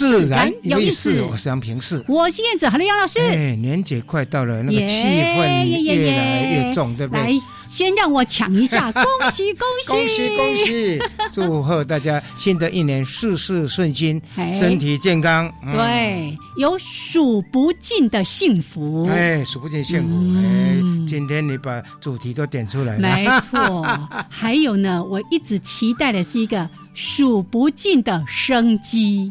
[0.00, 1.20] 自然有意思。
[1.20, 3.20] 我是杨平世，我是燕子，Hello，杨老师。
[3.20, 7.38] 哎，年节快到了，那个气氛越来越重，对不对？
[7.68, 10.98] 先让我抢一下， 恭喜恭喜恭喜恭喜！
[11.30, 14.18] 祝贺大家新的一年事事顺心，
[14.54, 15.52] 身体健康。
[15.70, 19.06] 对，有数不尽的幸福。
[19.06, 20.40] 哎，数不尽幸福。
[20.40, 23.00] 哎，今天你把主题都点出来了。
[23.02, 23.86] 没错。
[24.30, 29.30] 还有呢，我一直期待的是一个数不尽的生机。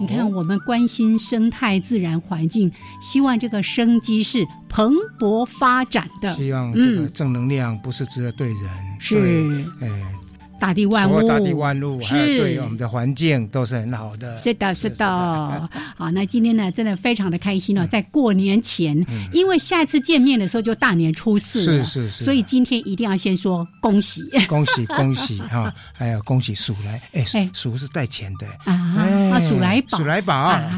[0.00, 6.34] 你看，我们关心生态自然环境，希望这个生机是蓬勃发展的。
[6.34, 8.60] 希望这个正能量不是只有对人，
[8.98, 9.88] 是，哎。
[10.58, 14.36] 大地万物，大地万物，还有对我们的环境都是很好的。
[14.36, 15.68] 是的，是的。
[15.96, 22.24] 好，那今天呢，真的非常的开心哦，在过年前，因为下一次见面的时候就大年初四是是是。
[22.24, 25.72] 所以今天一定要先说恭喜，恭喜 恭喜哈！
[25.92, 30.34] 还有恭喜鼠来，哎，鼠是带钱的啊，鼠来宝，鼠来宝。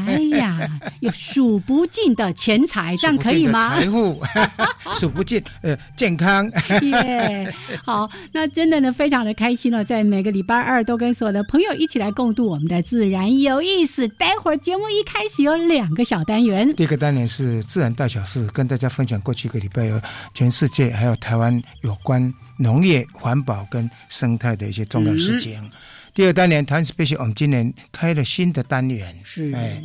[0.07, 0.50] 哎呀，
[1.01, 3.79] 有数不尽的钱财，这样可以吗？
[3.79, 4.21] 财富
[4.99, 6.51] 数不尽，呃，健康。
[6.81, 7.51] 耶，
[7.83, 9.71] 好，那真的呢，非常的开心。
[9.71, 14.07] 了在每个礼拜二都跟所有的朋友一起来共度我们的自然有意思。
[14.09, 20.01] 待会儿节目一开始有两个小单元，第一个单元是自然大小事，跟大家分享过去一个礼拜有
[20.33, 25.71] 全世界还有台湾有关农业、环保跟生态的一些重要事情。
[26.13, 29.81] 第二单元谈 special，我们今年开了新的单元，是哎。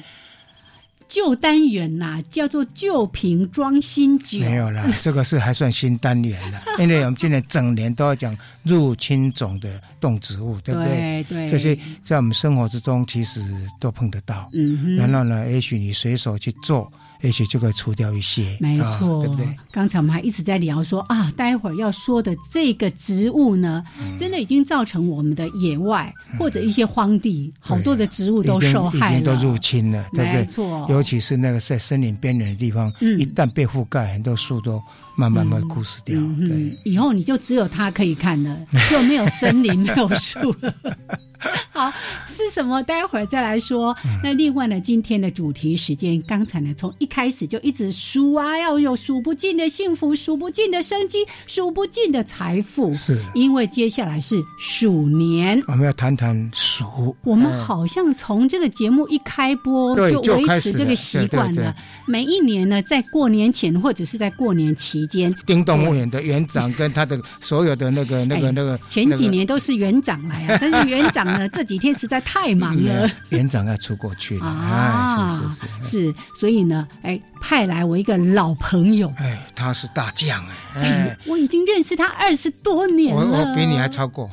[1.09, 4.41] 旧单元呐，叫做旧瓶装新酒。
[4.41, 11.25] 没有啦， 这个是还算新单元了，因为我们今年整年都要讲入侵种的动植物，对不对？
[11.29, 13.41] 对，这些在我们生活之中其实
[13.81, 14.51] 都碰得到。
[14.53, 16.91] 嗯哼，然后呢，也许你随手去做。
[17.23, 19.49] 而且就可以除掉一些，没错，对不对？
[19.71, 23.83] 刚才我们还一直在聊说啊，待会儿要说的这个植物呢，
[24.17, 30.41] 真的已经造成我们的野外或者一些荒地好多的植物都受害了，都入侵了，对不对？
[30.41, 34.83] 没错，尤其是那个在森林边缘的地方，一旦被覆盖，很多树都
[35.17, 36.19] 慢慢慢枯死掉。
[36.19, 38.57] 嗯，以后你就只有它可以看了，
[38.91, 40.75] 就没有森林，没有树了。
[41.73, 41.93] 好，
[42.25, 42.83] 是什么？
[42.83, 43.95] 待会儿再来说。
[44.23, 52.93] 那另外呢，今天的主题时间，刚才呢从一开始就一直数啊，要有数不尽的幸福，数不尽的生机，数不尽的财富。
[52.95, 57.15] 是，因为接下来是鼠年，我们要谈谈鼠。
[57.23, 61.75] 我们好像从这个节目一开播就维持这个习惯了。
[62.07, 71.49] 每一年呢，在过年前或者是在过年期间，丁动物园的园长跟他的所有的那个那个那个，前几年都是园长来啊，但是园长呢。
[71.57, 75.29] 这几天实在太忙了，园长要出国去了啊！
[75.29, 84.31] 是是是是，所以呢，哎，派来我一个老朋友，哎，他是大将哎，哎，我已经认识他二十多年了，我我比你还超过，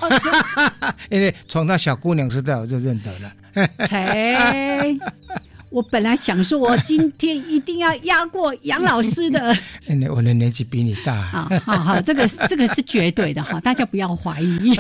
[1.10, 4.98] 因为从他小姑娘时代我就认得了，才。
[5.74, 9.56] 我本来想说，我今天一定要压过杨老师的。
[10.16, 11.14] 我的年纪比你大。
[11.14, 14.76] 啊好好，这个这个是绝对的哈，大家不要怀疑。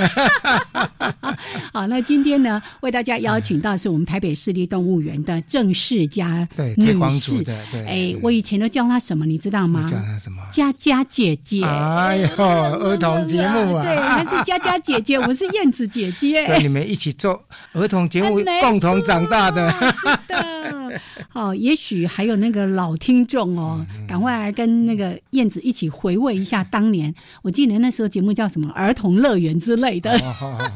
[1.74, 7.44] 好，那今天呢，为大家邀请到是我们台北市立动物园的郑世佳女士。
[7.44, 7.56] 对，
[7.88, 9.82] 哎，我以前都叫她什么，你知道吗？
[9.90, 10.44] 叫她什么？
[10.52, 11.64] 佳佳姐姐。
[11.64, 13.84] 哎呦，儿童节目啊！
[13.84, 16.46] 对，她是佳佳姐姐，我是燕子姐姐。
[16.46, 19.72] 所以你们一起做儿童节目，共同长大的。
[19.72, 20.83] 是的。
[21.30, 27.14] 好， 也许还有那个老听众哦，赶快来跟那个燕子一起回味一下当年。
[27.42, 30.18] 我记得那时候节目叫什么《儿童乐园》之类的，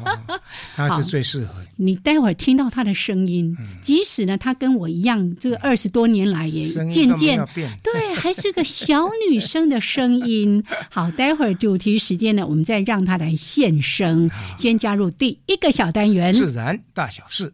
[0.75, 1.53] 他是最适合。
[1.75, 7.37] 你待会儿听到他的声音，即使呢他跟我一样，这个二十多年来也渐渐
[7.83, 10.63] 对，还是个小女生的声音。
[10.89, 14.29] 好，待会儿主题时间呢，我们再让他来现身。
[14.57, 17.53] 先加入第一个小单元：自然大小事。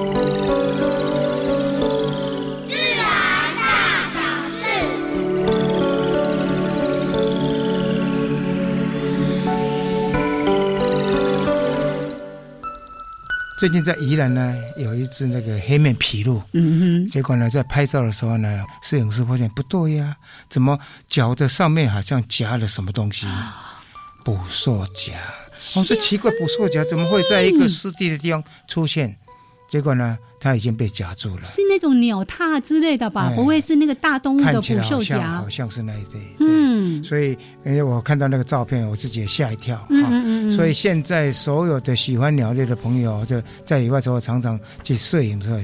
[13.61, 20.17] 最近在宜兰呢，有一只那个黑面琵鹭，嗯哼结果呢，在拍照的时候呢，摄影师发现不对呀、
[20.49, 23.27] 怎么脚的上面好像夹了什么东西？
[24.25, 25.13] 捕兽夹。
[25.75, 29.15] 我说奇怪，捕兽夹怎么会在一个湿地的地方出现？
[29.71, 33.29] 结果呢，它已经被夹住了，，是那种鸟踏之类的吧？
[33.31, 35.49] 哎不会是那个大动物的捕兽来好像夹好？
[35.49, 36.19] 像是那一对。
[36.41, 37.29] 嗯所以
[37.65, 39.85] 因为我看到那个照片，我自己也吓一跳哈。
[39.89, 45.57] 嗯嗯嗯，所以现在所有的喜欢鸟类的朋友，就在野外的时候常常去摄影的时候，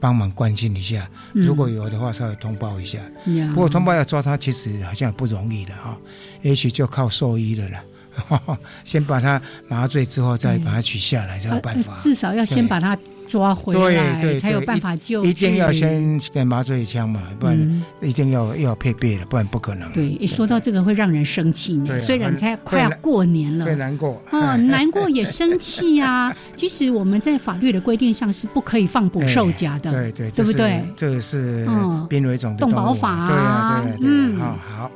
[0.00, 2.98] 帮忙关心一下，嗯如果有的话稍微通报一下。
[3.26, 5.96] 呀不过通报要抓它，其实好像也不容易的哈，
[6.42, 7.80] 也许就靠兽医了啦。
[8.84, 12.00] 先把它麻醉之后，再把它取下来才有办法呃。
[12.02, 12.94] 至少要先把它
[13.32, 15.28] 抓回来，对对才有办法救治。
[15.30, 19.90] 一定要先给麻醉枪嘛，不然嗯一定要要配备了，不然不可能。
[19.92, 23.74] 对，一说到这个会让人生气虽然才快要过年了会。
[23.76, 24.22] 难过。
[24.30, 30.84] 哦，难过也生气啊、 其实我我们在法律的规定上是不可以放捕兽夹的，对对，对不对？
[30.96, 34.44] 这个是嗯濒危种的动动物保法啊对啊对嗯呀。
[34.68, 34.90] 好好，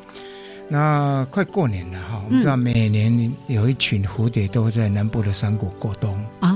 [0.69, 6.19] 那快过年了哈，我们知道每年有一群蝴蝶都会在南部的山谷过冬。
[6.41, 6.51] 啊，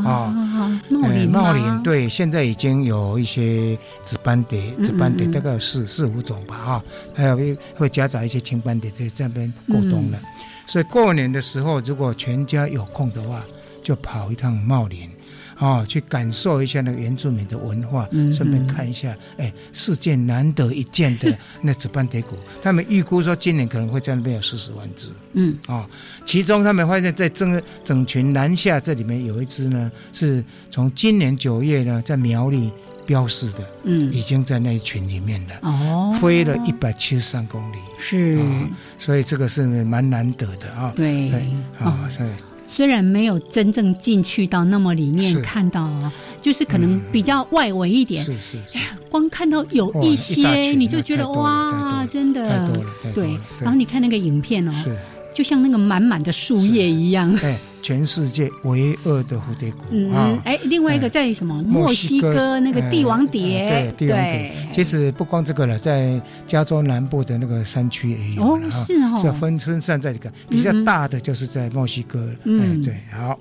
[0.89, 6.85] 茂呃林茂林，对，现在已经有一些紫斑蝶，嗯紫斑蝶大概有四四五种吧哈，
[7.15, 10.19] 还有一会夹杂一些青斑蝶在这边过冬了。
[10.19, 10.29] 嗯
[10.67, 13.43] 所以过年的时候，如果全家有空的话，
[13.83, 15.11] 就跑一趟茂林。
[15.61, 25.11] 哦，去感受一下那个原住民的文化，嗯顺便嗯看一下，哎，世界难得一见的 那紫斑蝶谷，他们预估说今年可能会在那边有四十万只。
[25.35, 25.57] 嗯。
[25.69, 25.87] 哦，
[26.27, 32.71] 其中他们发现，在整整群南下这里面有一只呢，是从今年九月呢在苗栗
[33.05, 34.11] 标示的，嗯。
[34.13, 40.93] 已经在那一群里面了，哦，飞了一百七十三公里，是，啊所以这个是蛮难得的啊。
[40.97, 41.31] 对。
[41.79, 42.31] 啊，所以
[42.75, 48.79] 虽然没有真正进去到那么里面看到啊，就是可能比较外围一点，是是是，
[49.09, 52.71] 光看到有一些，群你就觉得哇，真的。
[53.15, 54.97] 对然后你看那个影片哦，是，
[55.35, 57.31] 就像那个满满的树叶一样。
[57.43, 60.43] 哎，全世界唯二的蝴蝶谷嗯啊，。
[60.45, 61.11] 哎，另外一个哎。
[61.11, 61.63] 在什么？
[61.63, 69.19] 墨西哥那个帝王蝶，哎对帝王蝶，其实不光这个了，在加州南部的那个山区也有哦是哦。
[69.21, 72.31] 是分分散在这个比较大的，就是在墨西哥。
[72.45, 72.81] 嗯。
[72.81, 73.39] 哎，对，好。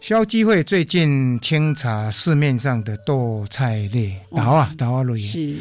[0.00, 5.56] 消基会最近清查市面上的豆菜类，哦豆啊豆啊类，是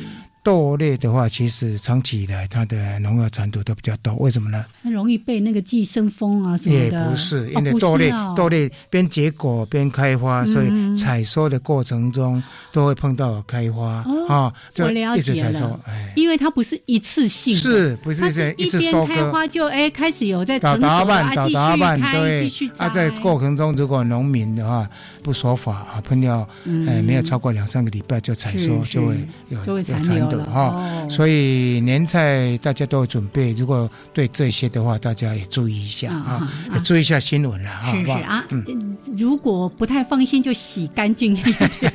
[0.48, 4.64] 豆类的话，其实长期以来它的农药残毒都比较多，为什么呢？
[4.82, 7.10] 很容易被那个寄生蜂啊什么的也。
[7.10, 10.96] 不是，哦因为豆类、哦豆类边结果边开花，所以嗯。
[10.96, 12.42] 采收的过程中
[12.72, 22.86] 都会碰到开花哦啊，就一直采收，哎，因为它不是一次性，是不是它是一一边次收花就哎开始有在成打打扮，熟了啊，继续开，继对续，摘。
[22.86, 24.88] 啊，在过程中如果农民的话
[25.22, 26.88] 不守法啊，喷药，嗯。
[26.88, 29.18] 哎，没有超过两三个礼拜就采收，就会
[29.50, 30.62] 有残留了哈。
[30.62, 31.08] 哦。
[31.10, 38.18] 所以年菜大家都有准备，如果对这些的话，大家也注意一下啊也注意一下新闻了，好不好？
[38.18, 41.36] 是是啊，嗯，如果不太放心，就洗干净。
[41.36, 41.94] 一点。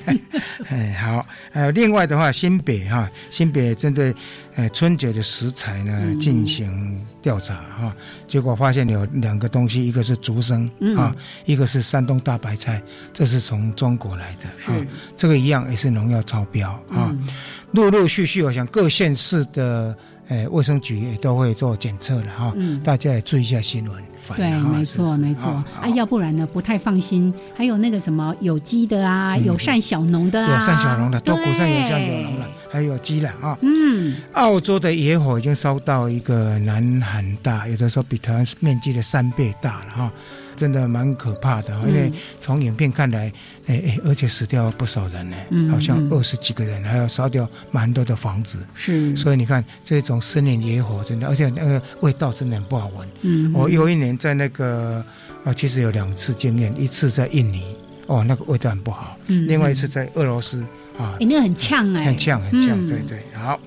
[0.68, 4.14] 哎，好，还有另外的话，新北哈，新北针对
[4.56, 6.20] 呃春节的食材呢嗯。
[6.20, 7.94] 进行调查哈，
[8.28, 10.96] 结果发现有两个东西，一个是竹笙嗯。
[10.96, 12.80] 啊，一个是山东大白菜，
[13.12, 17.28] 这是从中国来的啊是，这个一样也是农药超标啊，嗯
[17.72, 19.94] 陆陆续续，我想各县市的。
[20.28, 24.02] 诶，卫生局也都会做检测了哈，嗯大家也注意一下新闻。
[24.34, 27.34] 对，没错，没错啊，要不然呢不太放心。
[27.54, 33.58] 还有那个什么有机的啊，友善小农的啊，友善小农的，都鼓山友善小对农了，还有鸡了啊。
[33.60, 40.12] 嗯，澳洲的野火已经烧到一个南韩大，有的时候比台湾面积的三倍大了哈，
[40.56, 41.74] 真的蛮可怕的。
[41.86, 43.32] 因为从影片看来，
[43.66, 48.58] 哎哎，而且死掉不少人呢，嗯好像嗯二十几个人，还要烧掉蛮多的房子。
[48.74, 53.08] 是，所以你看这种森林野火，真的，而且那个味道真的很不好闻。
[53.22, 55.04] 嗯，我有一年在那个
[55.44, 60.60] 啊，其实有两次经验，一次在印尼，哦，那个味道很不好；嗯另外一次在俄罗斯
[60.98, 63.22] 啊哎，，那个很呛哎，很呛很呛，嗯对对。
[63.34, 63.58] 好，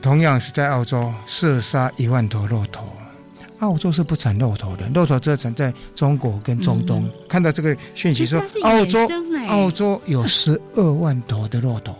[0.00, 2.84] 同样是在澳洲射杀一万头骆驼。
[3.62, 7.04] 澳洲是不产骆驼的，骆驼只产在中国跟中东。
[7.04, 8.98] 嗯看到这个讯息说澳洲
[9.48, 11.96] 澳洲有 十二万头的骆驼，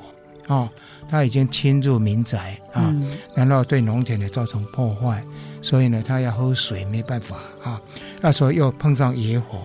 [0.48, 0.68] 哦，
[1.08, 3.16] 它已经侵入民宅啊，嗯。
[3.34, 5.22] 然后对农田也造成破坏，
[5.62, 7.80] 所以呢，它要喝水没办法啊，
[8.20, 9.58] 那时候又碰上野火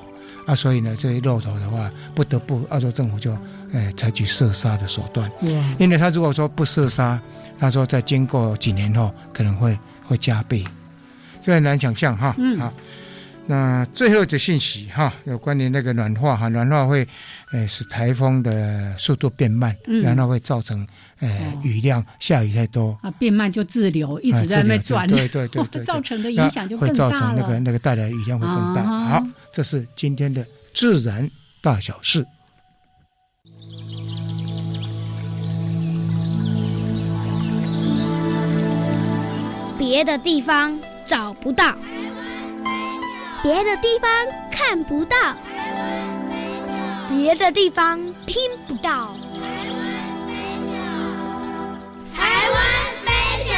[0.46, 3.36] 啊，所以呢，这些骆驼的话，不得不澳洲政府就
[3.74, 7.20] 呃采取射杀的手段，哇，因为他如果说不射杀，
[7.60, 9.78] 他说在经过几年后可能会
[10.08, 10.64] 会加倍，
[11.48, 12.36] 这很难想象哈。
[12.38, 12.74] 嗯好，
[13.46, 17.08] 那最后一则信息哈，有关于那个暖化哈，暖化会
[17.54, 20.86] 呃使台风的速度变慢，嗯然后会造成
[21.22, 22.98] 呃哦雨量下雨太多。
[23.02, 27.60] 啊，变慢就滞留，一直在那边转，啊对对对 对对造成的影响就会更大造成那个了。
[27.62, 28.82] 那个带来的雨量会更大。
[28.82, 32.26] 啊好，这是今天的自然大小事。
[39.80, 40.78] 别的地方
[41.08, 41.74] 找不到，
[43.42, 44.12] 别的地方
[44.52, 45.16] 看不到，
[47.10, 48.36] 别的地方听
[48.68, 49.16] 不到。
[52.14, 52.60] 台湾
[53.06, 53.56] special。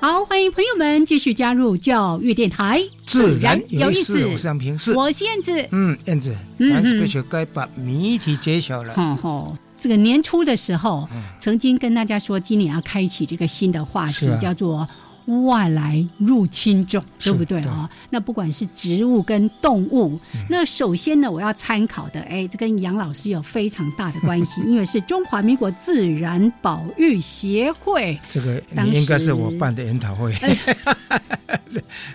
[0.00, 4.38] 好，欢迎朋友们继续加入教育电台，自然有有意意思，我思。
[4.38, 4.92] 是杨平是。
[4.94, 8.94] 我是燕子，嗯，燕子，嗯咱是嗯必须该把谜题揭晓了。
[8.94, 14.86] 吼吼，这个年初的时候，嗯曾经跟大家说，今年要开启这个新的话题，啊叫做
[15.44, 17.88] 外来入侵种，是对不对对啊？
[18.10, 28.18] 那不管是植物跟动物，嗯那首先呢，我要参考的，哎，这跟杨老师有非常大的关系， 因为是中华民国自然保育协会。
[28.28, 30.34] 这个应该是我办的研讨会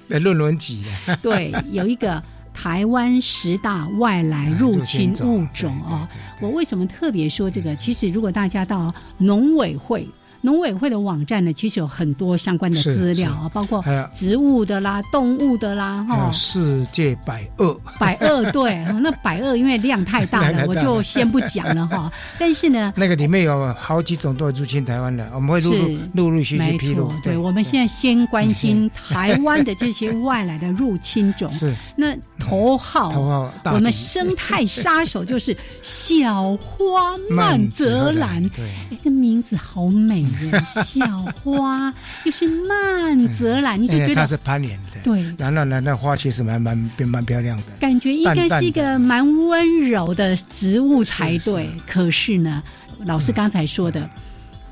[0.19, 1.15] 论文集的。
[1.17, 2.21] 对，有一个
[2.53, 6.07] 台湾十大外来入侵物种哦。
[6.41, 7.75] 我为什么特别说这个？
[7.75, 10.07] 其实如果大家到农委会。
[10.45, 13.83] 农委会的网站呢，其实有很多相关的资料啊，包括
[14.13, 22.11] 植物的啦、动物的啦，哈世界百恶，百恶对， 哦那百恶因为量太大了，我就先不讲了哈。
[22.37, 31.51] 但是呢，那个里面有好几种都入侵台湾的，我们会陆陆是陆陆续续没披露错。，对，我们现在先关心台湾的这些外来的入侵种。
[31.53, 38.47] 是那头号头号我们生态杀手就是小花曼泽兰。
[38.49, 40.63] 对，哎，这名字好美耶！
[40.83, 41.05] 小
[41.43, 47.63] 花又是慢泽兰，你就觉得它是攀岩的，对，然后呢，那花其实蛮蛮蛮蛮漂亮的。
[47.79, 51.71] 感觉应该是一个蛮温柔的植物才对是。
[51.87, 52.63] 可是呢，
[53.05, 54.09] 老师刚才说的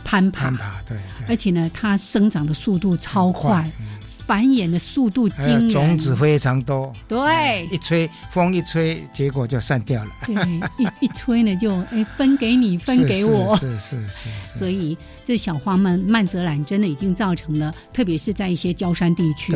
[0.03, 3.87] 攀爬攀，爬，对，对而且呢，它生长的速度超快，嗯
[4.25, 5.69] 繁衍的速度惊人。
[5.69, 10.11] 种子非常多，对一吹风一吹，结果就散掉了。
[10.25, 10.35] 对，
[10.77, 13.53] 一一吹呢就哎分给你，分给我。
[13.59, 19.55] 是是是，所以这小花曼曼泽兰真的已经造成了，特别是在一些郊山地区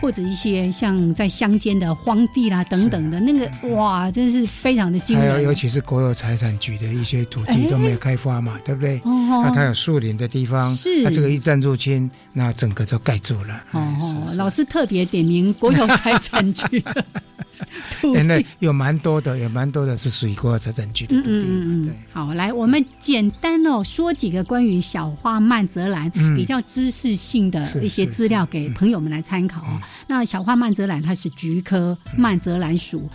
[0.00, 5.42] 或者一些像在乡间的荒地啦等等的那个，哇，真是非常的惊还有人。
[5.42, 8.98] 尤其是国有财产局的一些土哎地都没有开发嘛，对不对？
[9.04, 13.64] 哦那它有树林的地方，是它这个一旦入侵，那整个就盖住了。
[13.72, 13.96] 哦
[14.36, 17.04] 老师特别点名国有财产局的
[18.00, 18.46] 土哎那地。
[18.60, 21.30] 有蛮多的，有蛮多的是属于国有财产局的嗯土地。
[21.30, 26.36] 嗯嗯嗯，，好，来，我们简单哦说几个关于小花曼泽兰、嗯。
[26.36, 29.80] 比较知识性的一些资料给朋友们来参考啊。
[30.06, 33.08] 那小花曼泽兰它是菊科曼泽兰属。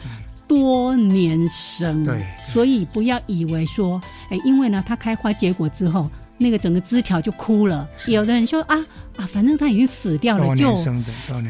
[0.45, 2.27] 多年生，嗯对。
[2.51, 7.88] 所以不要以为说，哎，因为呢，它开花结果之后，那个整个枝条就枯了。
[8.08, 8.78] 有的人说啊
[9.18, 10.74] 啊，反正它已经死掉了，就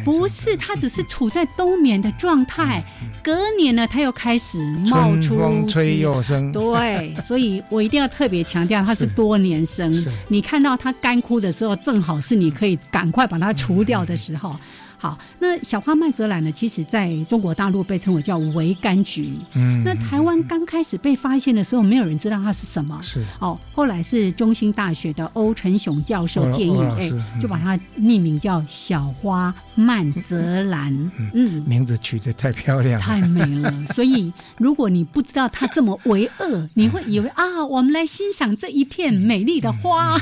[0.04, 2.84] 不是，它只是处在冬眠的状态，
[3.24, 6.52] 隔年呢，它又开始冒出风吹又生。
[6.54, 9.94] 对，所以我一定要特别强调，它是是多年生。
[10.28, 14.56] 你看到它干枯的时候，正好是你可以赶快把它除掉的时候。
[15.04, 19.34] 好，那小花曼哲兰呢，其实在中国大陆被称为叫维柑橘。
[19.54, 22.98] 嗯那台湾刚开始被发现的时候，没有人知道它是什么。
[23.02, 27.10] 是哦，后来是中兴大学的欧成雄教授建议，哎
[27.42, 31.12] 就把它命名叫小花曼泽兰。
[31.34, 33.06] 嗯，名字取得太漂亮了。
[33.06, 40.18] 太美了， 所以如果你不知道它这么为恶，你会以为啊，我们来欣赏这一片美丽的花。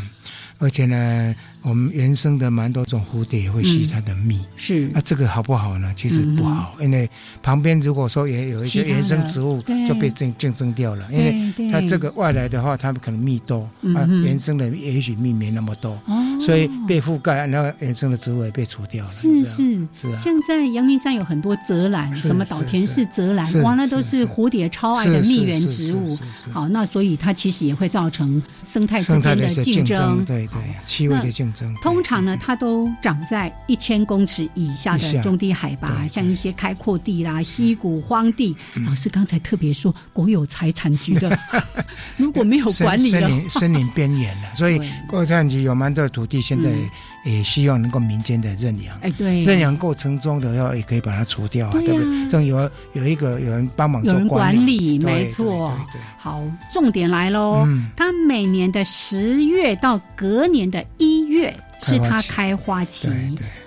[0.58, 4.40] 而且呢，我们原生的蛮多种蝴蝶也会吸它的蜜。
[4.58, 4.90] 是。
[4.94, 5.94] 那、这个好不好呢？
[5.96, 7.10] 其实不好，因为
[7.44, 16.40] 旁边如果说也有一些原生植物就被竞竞争掉了，因为它这个外来的话，它们可能蜜多，啊，原生的也许蜜没那么多，哦。
[16.40, 19.12] 所以被覆盖，然后原生的植物也被除掉了。
[19.12, 19.88] 是是。
[19.94, 20.16] 是啊。
[20.16, 26.18] 像在阳明山有很多泽兰，什么岛田式泽兰，哇，那都是蝴蝶超爱的蜜源植物。
[26.52, 30.26] 好，那所以它其实也会造成生态之间的竞竞争。
[30.26, 31.82] 对对，气味的竞竞争。
[31.82, 38.56] 通常呢，它都长在一千公尺以下的中低海拔，像一些开阔地啦、溪谷、荒地。
[38.86, 41.38] 老师刚才特别说，国有财产局的
[42.18, 46.90] 如果没有管理的森林森林边缘了，所以国有财产局有蛮多土地，现在嗯
[47.24, 48.98] 也希望能够民间的认养。
[49.02, 52.30] 哎，对，认养过程中的话，也可以把它除掉啊，对不对？
[52.30, 55.78] 这样有有一个有人帮忙做管理，没错。
[56.18, 57.64] 好，重点来喽！
[57.68, 63.10] 嗯它每年的十月到隔年的一月是它开开花期，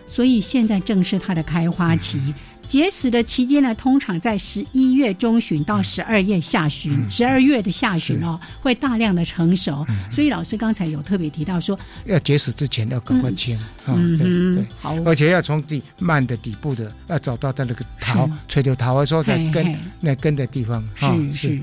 [0.07, 2.35] 所以现在正是它的开花期。
[2.75, 7.09] 结实的期间呢，通常在十一月中旬到十二月下旬，嗯。
[7.09, 9.87] 十二、月的下旬哦，会大量的成熟。
[10.11, 14.67] 所以老师刚才有特别提到说，要结石之前要赶快清啊，对对，。
[14.81, 21.61] 好，而且要从底慢的底部的，要找到它那个桃是垂柳桃的时候，在根那根的地方啊是是，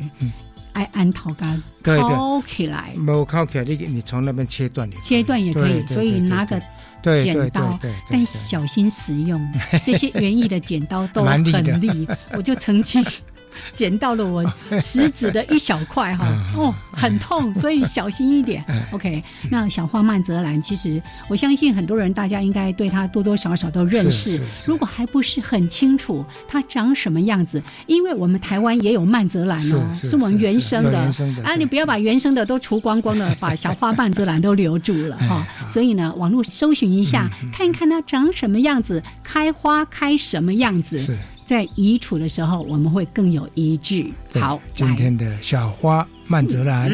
[0.74, 2.02] 爱安桃干对对。
[2.02, 5.04] 掏起来，没靠起来，你你从那边切断也可以。
[5.04, 6.62] 切断也可以所以拿个
[7.24, 7.78] 剪刀
[8.10, 9.42] 但对小心使用。
[9.86, 11.44] 这些园艺的剪刀都很
[11.82, 13.04] 利，我就曾经
[13.74, 14.44] 剪到了我
[14.82, 16.42] 食指的一小块哈，嗯。
[16.58, 18.64] 哦，很痛，所以小心一点。
[18.92, 24.42] OK，那小花曼泽兰，其实我相信很多人大家应该对它多多少少都认识。
[24.68, 31.00] 如果还不是很清楚它长什么样子，因为我们台湾也有曼泽兰哦，是是我们原生的。
[31.44, 35.48] 啊，你不要把原生的都除光光了，把小花曼泽兰都留住了哈。
[35.68, 41.18] 所以呢，网络搜寻一下，看一看它长什么样子，开花开什么样子，是
[41.52, 44.14] 在移除的时候我们会更有依据。
[44.36, 46.90] 好，今天的小花曼泽兰，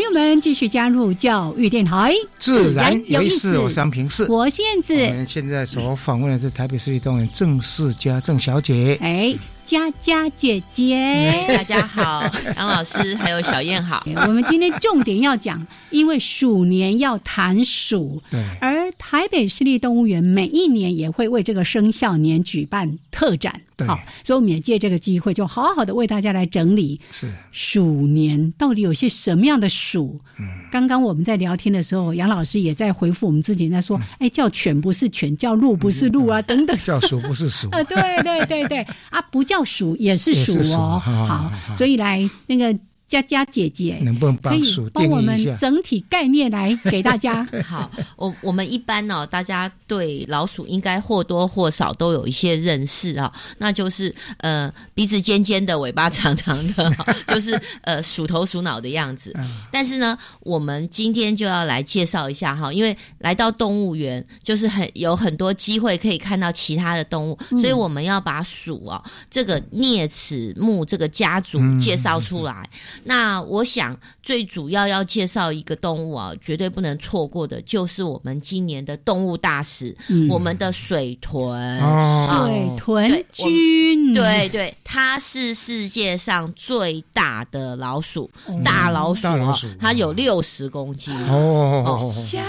[0.00, 4.24] 朋友们继续加入教育电台，自然有意思思，我是杨平是。
[4.30, 8.96] 我现我在们现在所访问的是台北市立动物园郑世佳郑小姐。
[9.02, 11.44] 哎，佳佳姐姐。
[11.54, 12.24] 大家好，
[12.56, 14.02] 杨老师还有小燕好。
[14.26, 30.18] 我们今天重点要讲，因为鼠年要谈鼠，对，而台北市立动物园每一年也会为这个生肖年举办特展，对好，所以我们也借这个机会，就好好的为大家来整理是鼠年到底有些什么样的鼠。
[30.38, 36.78] 嗯刚刚我们在聊天的时候，杨老师也在回复我们自己在嗯说，哎，叫犬不是犬，叫鹿不是鹿啊，等等。
[36.78, 37.68] 叫鼠不是鼠。
[37.74, 41.00] 啊，对对对对啊，不叫鼠也是鼠鼠哦。
[41.04, 42.72] 好，所以来那个
[43.10, 45.56] 佳佳姐姐，能不能可以帮鼠帮我们定一下？
[45.56, 47.44] 整体概念来给大家？
[47.66, 59.34] 好，我我们一般呢、大家对老鼠应该或多或少都有一些认识啊、那就是呃鼻子尖尖的，尾巴长长的，哈 就是呃鼠头鼠脑的样子。
[59.72, 72.62] 但是呢，我们今天就要来介绍一下哈，因为来到动物园，就是很有很多机会可以看到其他的动物，所以我们要把鼠哦这个啮齿目这个家族介绍出来。
[73.04, 81.80] 那我想最主要要介绍一个动物啊，绝对不能错过的，就是我们今年的动物大使，嗯我们的水豚。
[81.80, 91.14] 哦水豚君，对对，它是世界上最大的老鼠，哦大老鼠啊老鼠，它有六十公斤。
[91.28, 92.42] 哦，虾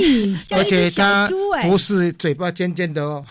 [0.00, 3.24] 而一只小且它猪哎、不是嘴巴尖尖的哦，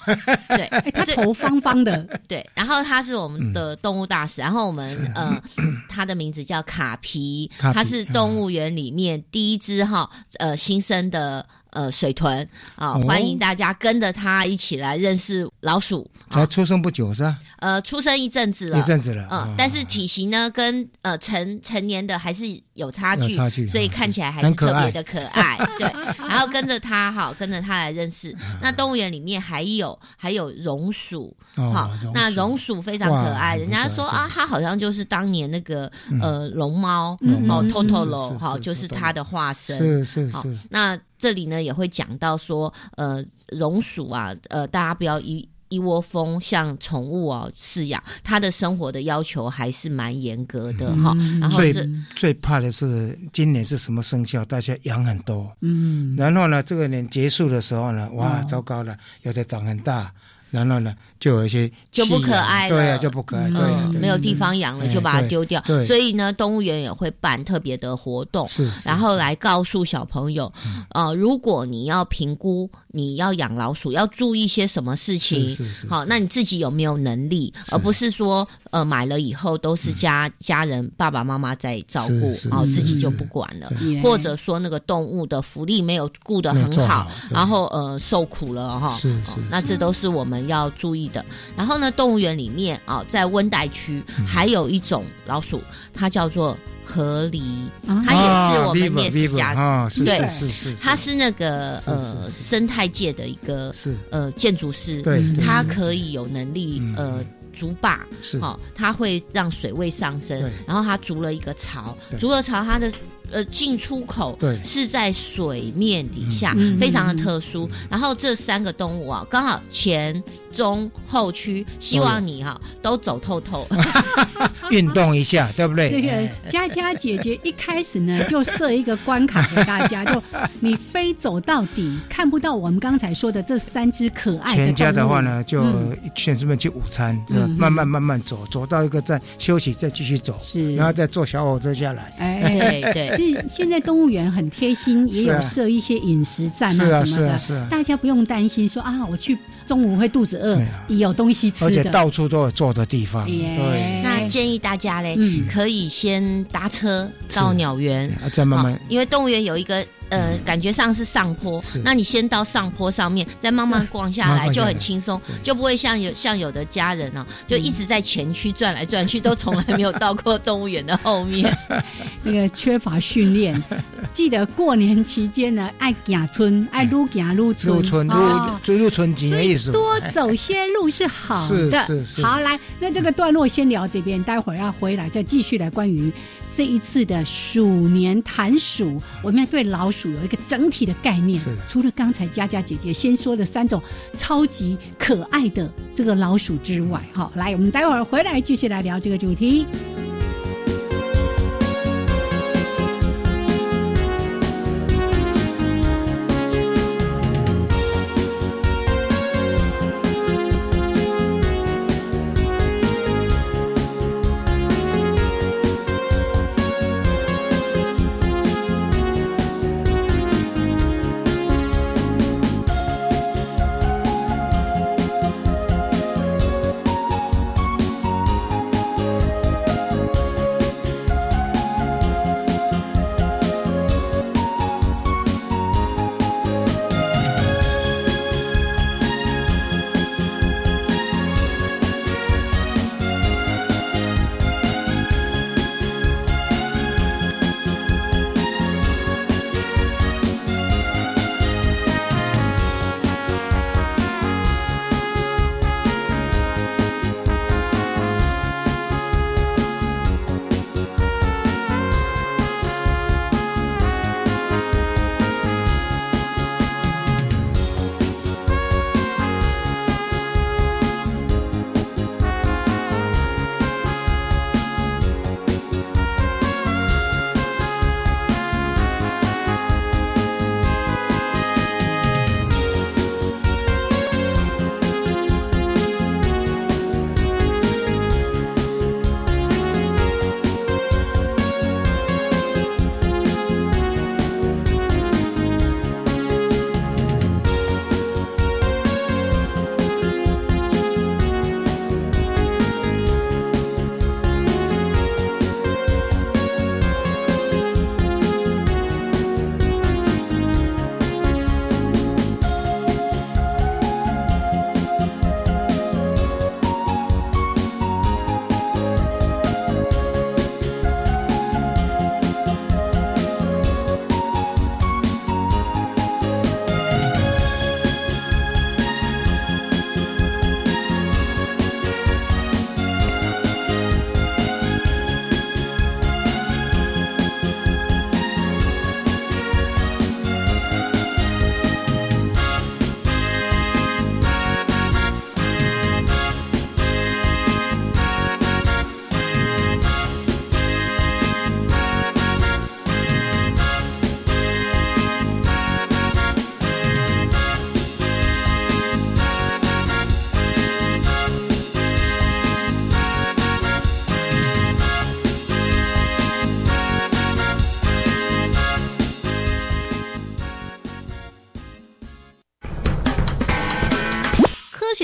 [0.50, 1.97] 对， 哎，它这头方方的，
[2.28, 5.41] 对，然后它是我们的动物大使，然后我们呃，
[5.89, 16.10] 它的名字叫卡皮，卡皮它是动物园里面第一只哈呃新生的呃水豚啊、哦欢迎大家跟着他一起来认识老鼠。
[16.30, 17.38] 才出生不久是吧？
[17.60, 25.58] 呃，出生一阵子了，一阵子了，嗯哦，但是体型呢，跟呃成成年的还是有差距，差距嗯所以看起来还是特别的可爱。
[25.78, 28.36] 对，然后跟着他哈，跟着他来认识。
[28.62, 39.78] 那动物园里面还有还有榕鼠，哦好，那榕榕鼠非常可爱，人家说啊，它好像就是当年那个呃龙猫嗯哦，Totoro 是哈，就是它的化身。
[39.78, 54.44] 是是是，，那这里呢也会讲到说，呃，榕鼠啊，呃，大家不要一一窝蜂像宠物哦饲养，它的生活的要求还是蛮严格的哈、然后最最怕的是今年是什么生肖？
[54.46, 58.46] 大家养很多，嗯，然后呢，这个年结束的时候呢，哇，哦。
[58.50, 60.12] 糟糕了，有的长很大，
[60.52, 62.76] 然后呢，就有一些就不可爱了。
[62.78, 65.60] 对呀、就不可爱，对呀、嗯，对没有地方养了，哎就把它丢掉。
[65.66, 65.86] 对。
[65.88, 68.88] 所以呢，动物园也会办特别的活动，是，是。
[68.88, 70.86] 然后来告诉小朋友，嗯。
[70.92, 75.49] 呃，如果你要评估你要养老鼠，要注意些什么事情。
[75.49, 77.75] 是是是好，那你自己有没有能力，是。
[77.75, 84.01] 而不是说呃买了以后都是家、家人爸爸妈妈在照顾是是，然后自己就不管了，对。
[84.01, 88.95] 或者说那个动物的福利没有顾得很好好，然后呃受苦了哈。
[88.97, 91.25] 是是哦那这都是我们要注意的。
[91.56, 94.25] 然后呢，动物园里面啊、在温带区嗯。
[94.25, 95.62] 还有一种老鼠，
[95.93, 96.58] 它叫做
[96.91, 97.41] 河狸，
[97.88, 98.04] 啊。
[98.06, 103.73] 它也是我们啮齿家啊，对是是是，它是那个呃生态界的一个
[104.10, 105.01] 呃建筑师，
[105.41, 106.95] 它可以有能力嗯。
[106.97, 108.38] 呃筑坝，是。
[108.39, 112.17] 哦，它会让水位上升，然后它筑了一个槽，对。
[112.17, 112.89] 筑了巢，它的
[113.32, 117.70] 呃进出口对是在水面底下，嗯非常的特殊。
[117.89, 123.67] 然后这三个动物啊，刚好前中后区，希望你哈、都走透透。
[124.70, 125.89] 运动一下，对不对？
[125.89, 130.22] 这个哎佳佳姐姐一开始呢， 就设一个关卡给大家， 就
[130.60, 142.13] 你非走到底，看不到我们刚才说的这三只可爱的全家的话呢，就嗯选这边去午餐，嗯慢慢慢慢走，走到一个站休息，再继续走，是，然后再坐小火车下来。
[142.17, 142.41] 哎。
[142.52, 147.68] 对对，这现在动物园很贴心，也有设一些饮食站啊什么的，是啊是啊。
[147.70, 151.92] 大家不用担心说啊，我去中午会肚子饿有，有东西吃而且的。
[151.92, 155.46] 到处都有坐的地方，对，那建议大家嘞，嗯。
[155.52, 158.10] 可以先搭车到鸟园。
[158.24, 171.58] 啊再慢慢哦因为动物园有一个呃，感觉上是上坡，那你先到上坡上面，再慢慢逛下来，就很轻松，就不会像有像有的家人哦，就一直在前区转来转去，都从来没有到过动物园的后面。
[172.24, 173.62] 那个缺乏训练，
[174.12, 178.60] 记得过年期间呢，爱行村，爱撸行撸村，入村哦。
[178.65, 179.71] 入入村景的意思。
[179.71, 181.86] 多走些路是好的。
[181.86, 182.21] 是是是。
[182.21, 186.12] 好，来，那这个段落先聊这边，待会儿要回来再继续来关于
[186.56, 191.50] 这一次的鼠年谈鼠，我们要对老鼠有一个整体的概念是。
[191.68, 193.82] 除了刚才佳佳姐姐先说的三种
[194.14, 199.66] 超级可爱的这个老鼠之外，哈，来，我们待会儿回来继续来聊这个主题。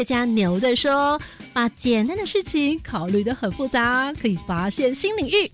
[0.07, 1.19] 家牛顿说
[1.51, 5.45] ：“把简单的事情考虑的很复杂，可以发现新领域；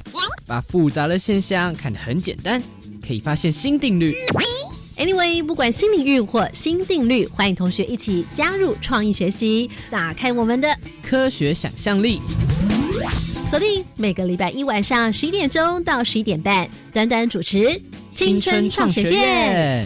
[0.45, 2.61] 把复杂的现象看得很简单，
[3.05, 4.15] 可以发现新定律。”
[4.95, 12.21] Anyway，不管新领域或新定律，欢迎同学一起加入创意学习，打开我们的科学想象力。
[13.49, 17.57] 锁定每个礼拜一晚上十一点钟到十一点半，短短主持
[18.13, 19.83] 《青春创学院》。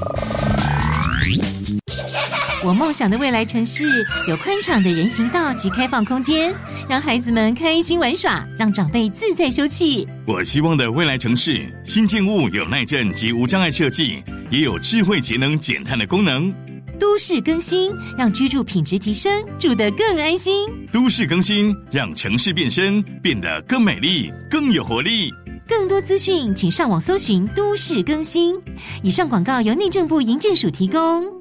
[2.68, 6.54] 我梦想的未来城市有宽敞的人行道及开放空间，
[6.90, 10.06] 让孩子们开心玩耍，让长辈自在休憩。
[10.26, 16.54] 我希望的未来城市，新建物有耐震及无障碍设计，也有智慧节能减碳的功能。
[17.00, 20.68] 都市更新，让居住品质提升，住得更安心。
[20.92, 25.32] 都市更新，让城市变身，变得更美丽、更有活力。
[25.66, 28.56] 更多资讯，请上网搜寻“都市更新”。
[29.04, 31.37] 以上广告由内政部营建署提供。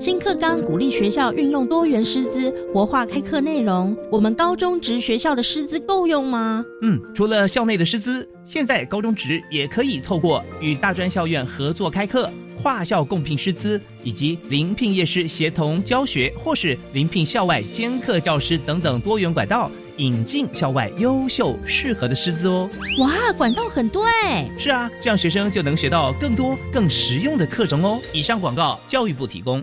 [0.00, 3.96] 新课纲鼓励学校运用多元师资，活化开课内容。
[4.10, 6.64] 我们高中职学校的师资够用吗？
[6.82, 22.68] 嗯，除了校内的师资，现在高中职也可以透过与大专校院合作开课、跨校共聘师资，以及临聘业师协同教学，或是临聘校外兼课教师等等多元管道，引进校外优秀适合的师资哦。
[23.00, 24.50] 哇，管道很多哎！
[24.58, 28.00] 是啊，这样学生就能学到更多更实用的课程哦。
[28.12, 29.62] 以上广告，教育部提供。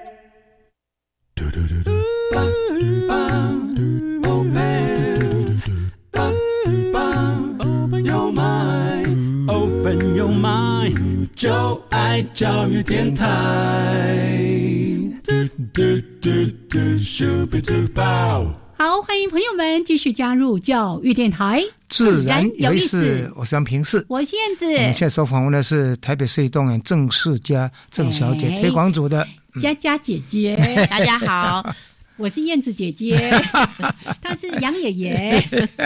[9.47, 13.25] Open your mind，就爱教育电台。
[18.77, 23.31] 好，欢迎朋友们继续加入教育电台，自然有意思。
[23.35, 24.65] 我是杨平视，我是燕子。
[24.65, 29.27] 我们现在所访问的是台北市立动物园郑世佳郑小姐推广组的
[29.61, 30.55] 佳佳姐姐。
[30.89, 31.75] 大家好。
[32.21, 33.31] 我是燕子姐姐，
[34.21, 35.43] 他是杨爷爷，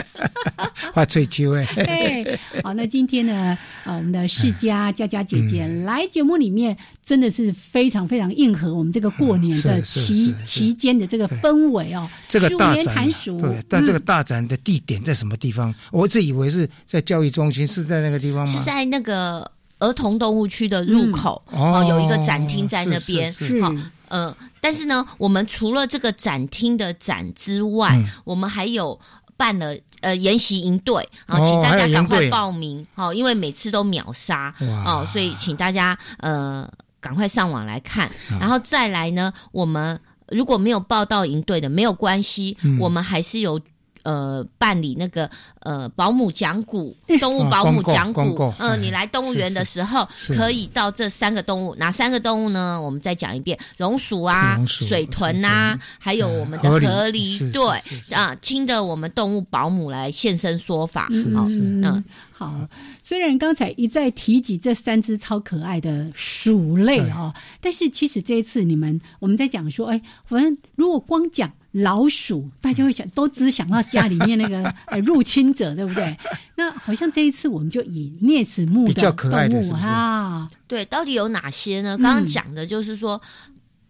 [0.93, 1.65] 画追求哎。
[1.76, 12.06] 对，好，那今天呢，呃，我们的世家佳佳姐姐来节目里面，真的是非常非常应和我们这个过年的期期间的这个氛围哦。
[12.28, 15.74] 这个大展，对，但这个大展的地点在什么地方？
[15.89, 18.52] 我一直以为是在教育中心，是在那个地方吗？
[18.52, 23.63] 是在那个儿童动物区的入口哦，有一个展厅在那边，是。
[24.10, 29.00] 嗯，但是呢，我们除了这个展厅的展之外，我们还有
[29.38, 34.54] 办了呃研习营队啊，请大家赶快报名哦，因为每次都秒杀
[34.86, 43.60] 哦，所以请大家呃赶快上网来看，然后再来呢，我们如果没有报到营队的没有关系，我们还是有。
[44.06, 45.28] 呃，办理那个
[45.62, 52.80] 呃保姆讲古，动物保姆讲古，嗯，你来动物园的时候，可以到这三个动物，哪三个动物呢？
[52.80, 62.54] 我们再讲一遍：榕鼠啊，水豚呐，还有我们的河狸，对啊，听的我们动物保姆来现身说法，好，嗯，好。
[63.02, 71.52] 虽然刚才一再提及这三只超可爱的鼠类啊，但是其实这一次你们我们在讲说，哎，反正如果光讲。
[71.76, 76.18] 老鼠，大家会想都只想到家里面那个入侵者，对不对？
[76.56, 81.98] 那好像这一次我们就以啮齿目的动物哈，对，到底有哪些呢？
[81.98, 83.22] 刚刚讲的就是说。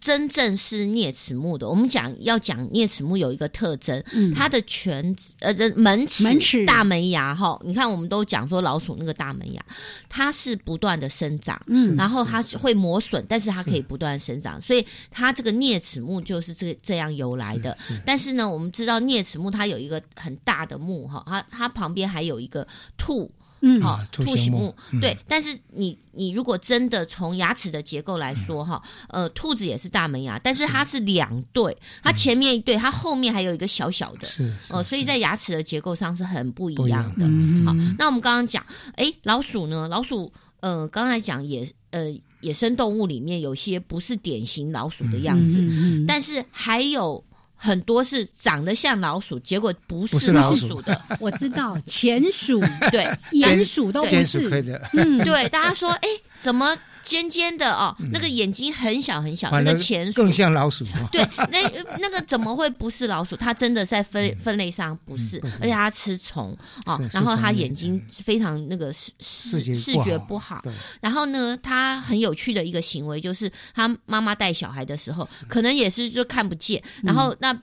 [0.05, 4.03] 真正是啮齿目的，我们讲要讲啮齿目有一个特征，
[4.35, 9.65] 它的全呃门齿大门牙哈，你看我们都讲说老鼠那个大门牙，
[10.07, 17.75] 它是不断的生长，嗯，然后它是会磨损，但是它可以不断生长，所以它这个啮齿目就是这这样由来的。
[18.05, 23.31] 但是呢，我们知道啮齿目它有一个很大的目哈，它它旁边还有一个兔。
[23.67, 31.05] 嗯，好，兔形目对，但是你你如果真的从牙齿的结构来说哈，呃，兔子也是大门牙，但是它是。
[31.05, 37.25] 两对，它前面一对，它后面还有一个小小的，是，呃，所以在牙齿的结构上是很不一样的。
[37.63, 39.87] 好，那我们刚刚讲，哎，老鼠呢？
[39.87, 42.05] 老鼠，呃，刚才讲野呃
[42.41, 45.63] 野生动物里面有些不是典型老鼠的样子，
[46.07, 47.23] 但是还有。
[47.65, 51.01] 很多是长得像老鼠，结果不是老鼠的。
[51.19, 52.59] 我知道，钱鼠
[52.91, 54.47] 对， 鼹鼠都不是。
[54.93, 60.83] 嗯，对，大家说，哎，怎么尖尖的哦，那个眼睛很小很小，那个钱更像老鼠。
[60.85, 61.59] 哦 对，那
[61.99, 63.37] 那个怎么会不是老鼠？
[63.37, 70.61] 它真的在分分类上不是，而且它吃虫哦，然后它眼睛非常那个视视觉视觉不好。
[70.99, 77.55] 然后呢，它很有趣的一个行为就是，它妈妈带小孩的时候，可能也是就看不见，然后那。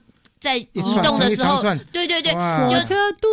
[0.43, 0.67] 在移
[1.01, 1.61] 动的时候
[1.93, 2.33] 对对对，
[2.67, 2.75] 就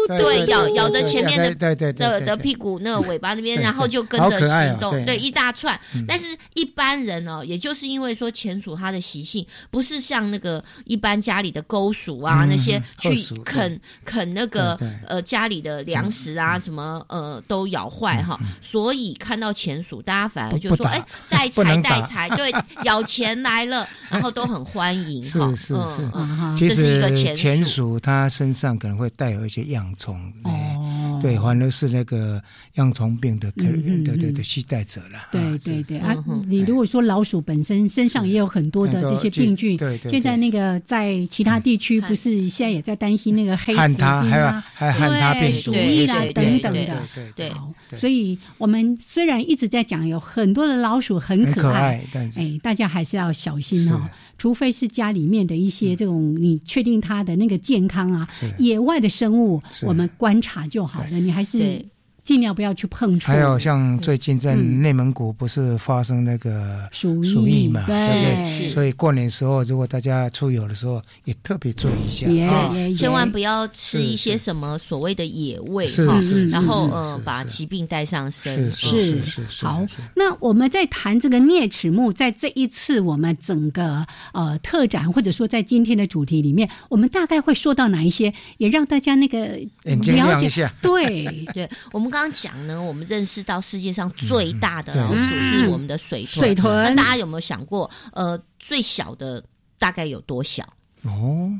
[0.06, 5.04] 对对咬咬着前面的的的屁股那个尾巴那边，然后就跟着行动，对。
[5.04, 6.04] 对一大串嗯。
[6.06, 22.52] 但是一般人哦，也就是因为说钱鼠它的习性不是像那个一般家里的钩鼠啊嗯那些去啃啃那个呃家里的粮食啊什么呃都咬坏哈，所以看到钱鼠，大家反而就说哎带 财带财，对，
[22.84, 27.98] 咬钱来了，然后都很欢迎 是哈，是是嗯嗯，其这是一个实钱钱鼠。
[27.98, 32.42] 它身上可能会带有一些恙虫，哎哦对，反而是那个
[32.74, 34.04] 恙虫病的可嗯嗯嗯。
[34.04, 35.28] 的的的携带者了。
[35.30, 36.14] 对啊对对啊！
[36.46, 40.10] 你如果说老鼠本身身上也有很多的这些病菌，对对对。
[40.10, 47.02] 现在那个在其他地区不是现在也在担心那个黑死汉他还有病啊，还汉他对病鼠疫啦等等的。
[47.14, 61.84] 对对好，对所以我们虽然一直在讲有很多的老鼠很很可爱爱，但是哎，大家还是要小心哦、除非是家里面的一些这种你确定它的那个健康啊是，野外的生物我们观察就好你还是
[62.24, 63.26] 尽量不要去碰触。
[63.26, 68.68] 还有像最近在嗯内蒙古不是发生那个鼠鼠疫嘛，对对不对？
[68.68, 72.70] 所以过年时候如果大家出游的时候，也特别注意一下也啊。
[72.74, 78.70] 也千万不要吃一些什么所谓的野味哈是是，然后呃把疾病带上身。
[78.70, 79.84] 是嗯是是是好。
[80.14, 90.72] 那我们在谈这个啮齿目，在这一次我们整个呃特展，或者说在今天的主题里面，我们大概会说到哪一些，也让大家那个了解一下。
[90.82, 96.44] 对， 对我们刚刚讲呢，我们认识到世界上最大的嗯老鼠是我们的水豚。
[96.44, 99.42] 水豚那大家有没有想过，呃，最小的
[99.78, 100.64] 大概有多小？
[101.04, 101.50] 哦，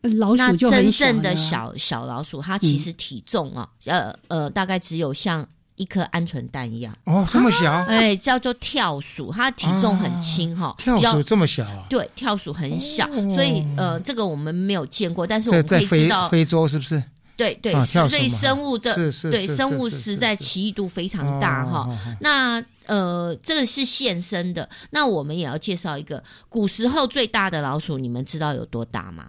[0.00, 6.96] 那老鼠就很真正的小小老鼠，它其实体重啊，呃呃，大概只有像一颗鹌鹑蛋一样。
[7.04, 11.86] 哦，这么小，哎，叫做跳鼠，它体重很轻哈，跳鼠这么小啊？
[11.90, 17.02] 对，跳鼠很小，哦所以呃，这个我们没有见过，但是我们可以知道，非洲是不是？
[17.38, 18.94] 对对，所以生物的
[19.30, 21.88] 对生物实在奇异度非常大哈。
[22.20, 29.28] 那呃，这个是现生的，那我们也要介绍一个古时候最大的老鼠，你们知道有多大吗？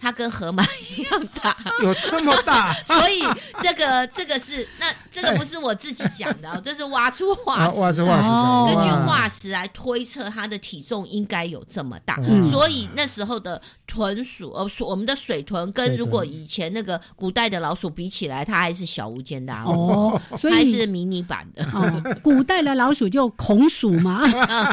[0.00, 0.64] 它跟河马
[0.96, 2.72] 一样大，有这么大？
[2.84, 3.22] 所以
[3.62, 12.42] 这个这个是那这个不是我自己讲的、哦，这是挖出化啊石，挖出化石哦根据化石来推测它的体重应该有这么大，嗯。
[12.50, 21.64] 所以那时候的豚鼠，呃，我们的水豚跟如果以前那个古代的老鼠比起来，它还是小巫见大巫，哦，所以还以是迷你版的。
[21.72, 24.20] 哦，古代的老鼠就孔鼠嘛，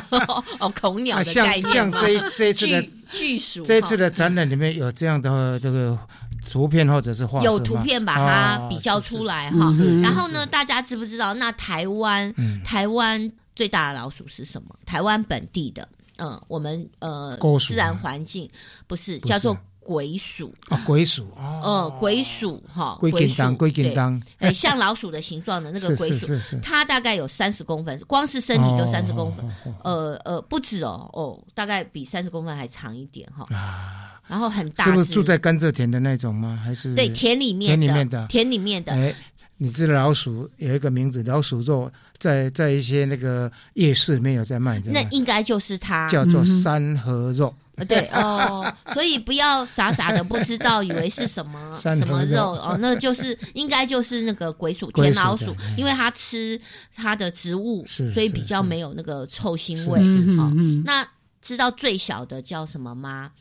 [0.59, 5.97] 哦，孔鸟啊，的概念这这一次的巨巨鼠，这次的展览里面有这样的这个
[6.49, 9.69] 图片或者是画有图片把啊它比较出来哈。
[10.01, 12.61] 然后呢，大家知不知道那台湾嗯。
[12.63, 14.75] 台湾最大的老鼠是什么？
[14.85, 18.49] 台湾本地的，嗯，我们呃自然环境
[18.87, 19.57] 不是叫做
[19.89, 21.23] 鬼鼠，啊，鬼鼠。
[21.35, 23.95] 哦，呃，鬼鼠哈，龟鬼鼠紧当，龟紧对。
[23.95, 26.39] 当，哎，像老鼠的形状的那个 鬼鼠，是是。
[26.39, 29.43] 是，它大概有三十公分，光是身体就三十公分，
[29.83, 36.61] 呃呃，不止哦哦，大概比三十公分还长一点哈，啊，然后很大只是不是住在甘蔗田的那种吗？
[36.63, 38.27] 还是对田里面田里面的？
[38.27, 39.11] 田里面的，哎，
[39.57, 45.01] 你知道老鼠有一个名字，老鼠肉在在一些那个夜市里面有在卖，你知道吗？
[45.01, 46.07] 那应该就是它。
[46.09, 47.47] 叫做山河肉。
[47.47, 47.55] 呃
[47.87, 56.59] 对哦，所以不要傻傻的不知道，以为是什么 什么肉肉哦，那就是应该就是那个鬼鼠、田老鼠因为它吃
[56.95, 60.51] 它的植物，所以比较是没有那个臭腥味是哦。
[60.85, 61.05] 那
[61.41, 63.31] 知道最小的叫什么吗？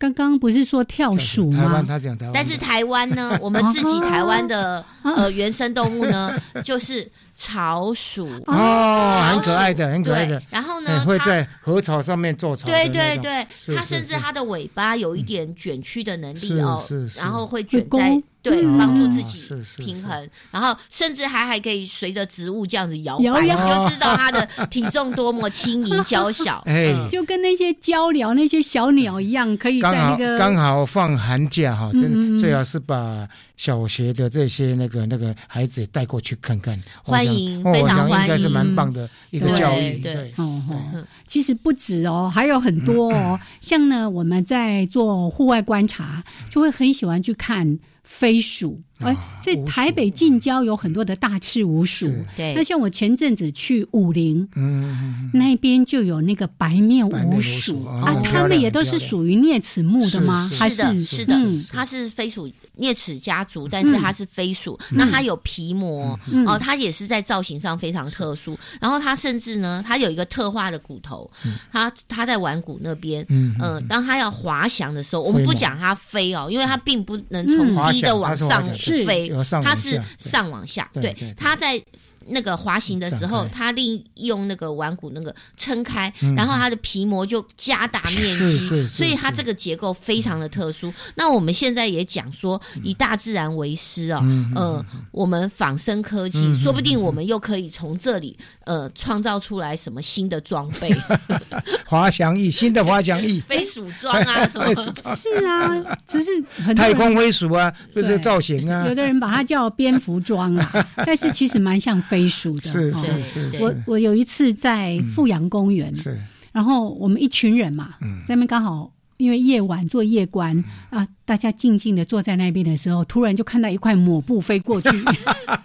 [0.00, 1.84] 刚刚不是说跳鼠台湾吗？
[1.86, 6.34] 他讲台湾，但是台湾呢， 我们自己台湾的呃原生动物呢，
[6.64, 8.26] 就是草鼠。
[8.46, 10.46] 哦，很可爱的，很可爱的对。
[10.48, 12.88] 然后哎呢，它会在禾草上面做草对。
[12.88, 13.46] 对对，
[13.76, 18.78] 它甚至它的尾巴有一点卷曲的能力哦是，是然后会卷在对嗯。
[18.78, 19.82] 帮助自己是是是。
[19.82, 26.62] 平衡，然后甚至还还可以随着植物这样子摇摆，摇就知道它的体重多么轻盈娇小。
[26.66, 26.92] 哎。
[26.92, 27.08] 嗯。
[27.10, 32.38] 就跟那些鹪鹩、那些小鸟一样，可以在那个刚好放寒假哈，真嗯嗯嗯。
[32.38, 39.98] 最好是把小学的这些那个那个孩子也带过去看看，我欢迎非常欢迎应该是蛮棒的一个对教育。
[39.98, 43.38] 对对，哦哦，其实不止哦，还有很多哦。
[43.60, 47.78] 像呢，我们在做户外观察，就会很喜欢去看
[48.10, 48.82] 飞鼠。
[49.00, 52.54] 哎，在台北近郊有很多的大赤鼯鼠，对。
[52.54, 60.48] 那像我前阵子去武陵，嗯，那边就有那个白面鼯鼠啊，它们也都是属于啮齿目的吗？
[60.50, 61.24] 是的是？
[61.24, 61.34] 的，
[61.70, 68.58] 它是飞鼠啮齿家族，但是它是飞鼠，那它有皮膜哦，它也是在造型上非常特殊。
[68.80, 71.30] 然后它甚至呢，它有一个特化的骨头，
[71.72, 78.62] 它它在腕骨那边，嗯，当它要滑翔的时候，我们不讲它飞哦，因为它并不能从低的往上
[79.06, 79.30] 飞，
[79.64, 81.82] 它是上往下，对，它在。
[82.26, 90.92] 那个滑行的时候，它利用那个腕骨那个撑开，然后它的皮膜就加大面积，所以它这个结构非常的特殊。
[91.14, 94.22] 那我们现在也讲说，以大自然为师哦，
[94.54, 100.94] 呃，我们仿生科技，说不定我们又可以从这里呃创造出来什么新的装备，
[101.86, 104.46] 滑翔翼，新的滑翔翼， 飞鼠装啊，
[105.16, 106.30] 是啊，就是
[106.62, 108.86] 很太空飞鼠啊，就是造型啊。
[108.86, 111.98] 有的人把它叫蝙蝠装啊，但是其实蛮像。
[112.10, 112.92] 飞鼠的，是
[113.22, 113.62] 是是。
[113.62, 117.94] 我我有一次在富阳公园，是，然后我们一群人嘛，
[118.26, 124.88] 在那边刚好因为夜晚做夜观啊，大家静静的坐在那边的时候，突然就看到一块抹布飞过去，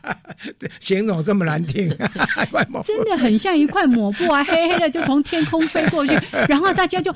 [0.80, 1.90] 形容这么难听，
[2.86, 6.14] 真的很像一块抹布啊，黑黑的就从天空飞过去，
[6.48, 7.12] 然后大家就。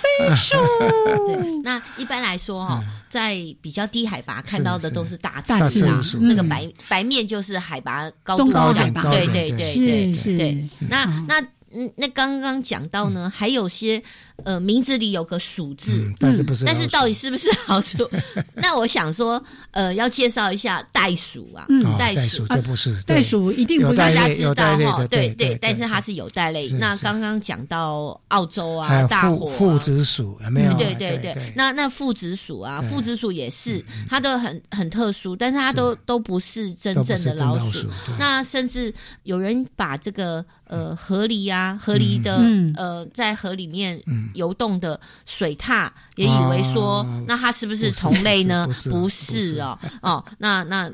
[1.26, 9.74] 对，那一般来说哈，在比较低海拔看到的都是大赤啊，那个白白面就是海拔高度高海拔，对对对。
[9.74, 11.44] 对是对，那那。
[11.76, 14.00] 嗯，那刚刚讲到呢，还有些
[14.42, 16.64] 呃名字里有个“鼠”字，但是不是？
[16.64, 18.10] 但是到底是不是老鼠？
[18.54, 21.66] 那我想说，呃，要介绍一下袋鼠啊，
[21.98, 22.46] 袋鼠。
[22.48, 26.68] 这不是袋鼠，一定不是大家知道哈，对对，但是它是有袋类。
[26.70, 30.74] 那刚刚讲到澳洲啊，大火父子鼠有没有？
[30.74, 37.88] 对对对，那那父子鼠啊，父子鼠也是，它都很很特殊，但是它都都不是真正的老鼠。
[38.18, 41.78] 那甚至有人把这个呃河狸啊。
[41.84, 42.40] 河狸的
[42.76, 44.00] 呃，在河里面
[44.32, 48.66] 游动的水獭，也以为说，那它是不是同类呢？
[48.90, 50.90] 不是哦，哦，那那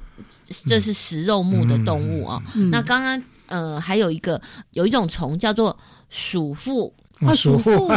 [0.67, 2.43] 这是食肉目的动物哦。
[2.71, 4.41] 那刚刚呃，还有一个
[4.73, 5.77] 有一种虫叫做
[6.09, 6.93] 鼠妇。
[7.27, 7.89] 啊，鼠妇，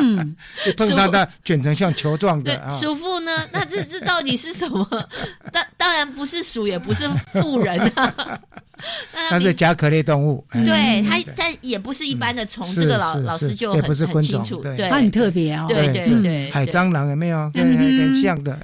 [0.00, 0.36] 嗯，
[0.76, 2.70] 碰到它卷成像球状的。
[2.70, 3.46] 鼠妇呢？
[3.52, 4.86] 那这这到底是什么？
[5.52, 8.40] 当当然不是鼠，也不是妇人啊。
[9.30, 10.44] 它是甲壳类动物。
[10.52, 12.66] 对它，但也不是一般的虫。
[12.74, 15.66] 这个老老师就很很清楚，对，它很特别哦。
[15.68, 17.50] 对对对，海蟑螂有没有？
[17.54, 18.58] 跟跟像的。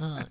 [0.00, 0.24] 嗯。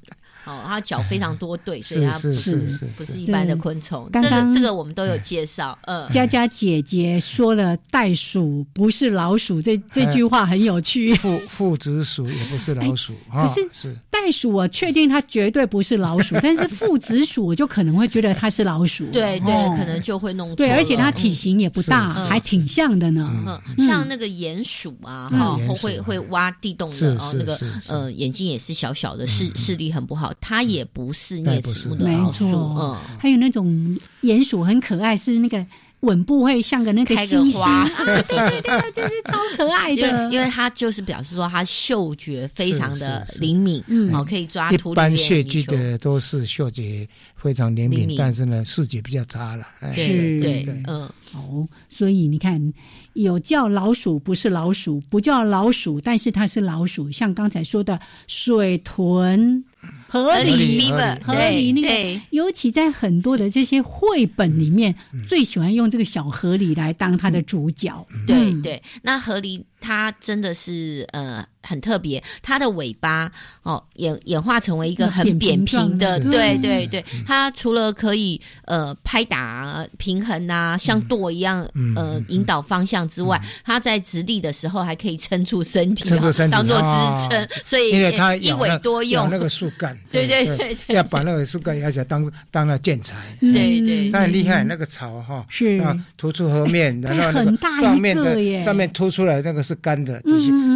[0.45, 2.55] 哦，它脚非常多对，所以它不是
[2.97, 4.09] 不是一般的昆虫。
[4.11, 5.77] 这个这个我们都有介绍。
[5.83, 11.13] 嗯，佳佳姐姐说了，袋鼠不是老鼠，这这句话很有趣。
[11.15, 19.05] 父父子鼠也不是老鼠，可是是袋鼠，我确定它绝对不是老鼠，但是父子鼠我就可能会觉得它是老鼠。
[19.11, 23.31] 对对，可能就会弄对，而且它体型也不大，还挺像的呢。
[23.45, 30.32] 嗯，像那个鼹鼠啊，哈，会会挖地洞的哦，那个呃眼睛也是小小的，视视力很不好。
[30.39, 35.65] 它也不是啮齿目的老鼠，嗯，还有那种鼹鼠很可爱，是那个
[36.01, 37.63] 吻部会像个那个星星，
[38.05, 40.31] 对对对，就是超可爱的。
[40.31, 49.65] 因为它就是表示说它嗅觉非常的灵敏，哦，可以抓一般穴居的都是嗅觉非常灵敏，但是呢视觉比较差了。
[49.93, 52.73] 是，对，嗯，哦，所以你看。
[53.13, 57.11] 有叫老鼠不是老鼠，不叫老鼠，但是它是老鼠。
[57.11, 59.63] 像刚才说的水豚、
[60.07, 60.91] 河狸、
[61.23, 64.93] 河狸那个，尤其在很多的这些绘本里面，
[65.27, 68.05] 最喜欢用这个小河狸来当它的主角。
[68.27, 71.45] 对对，那河狸它真的是呃。
[71.65, 73.31] 很特别，它的尾巴
[73.61, 76.85] 哦演演化成为一个很扁平的，对对。
[76.87, 77.01] 对。
[77.25, 81.65] 它除了可以呃拍打平衡啊，像舵一样
[81.95, 86.09] 呃引导方向之外，它在直立的时候还可以撑住身体，
[86.51, 87.47] 当做支撑。
[87.65, 89.29] 所以因为它一尾多用。
[89.31, 93.15] 那个树干，对对对，要把那个树干要起来当当了建材。
[93.39, 95.79] 对对，它很厉害，那个草哈是。
[95.79, 100.21] 啊突出河面， 然后那个上面的上面凸出来那个是干的，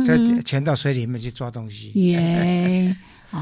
[0.06, 0.78] 在潜到。
[0.78, 1.92] 水里面去抓东西。
[1.96, 2.96] 耶，
[3.32, 3.42] 哦，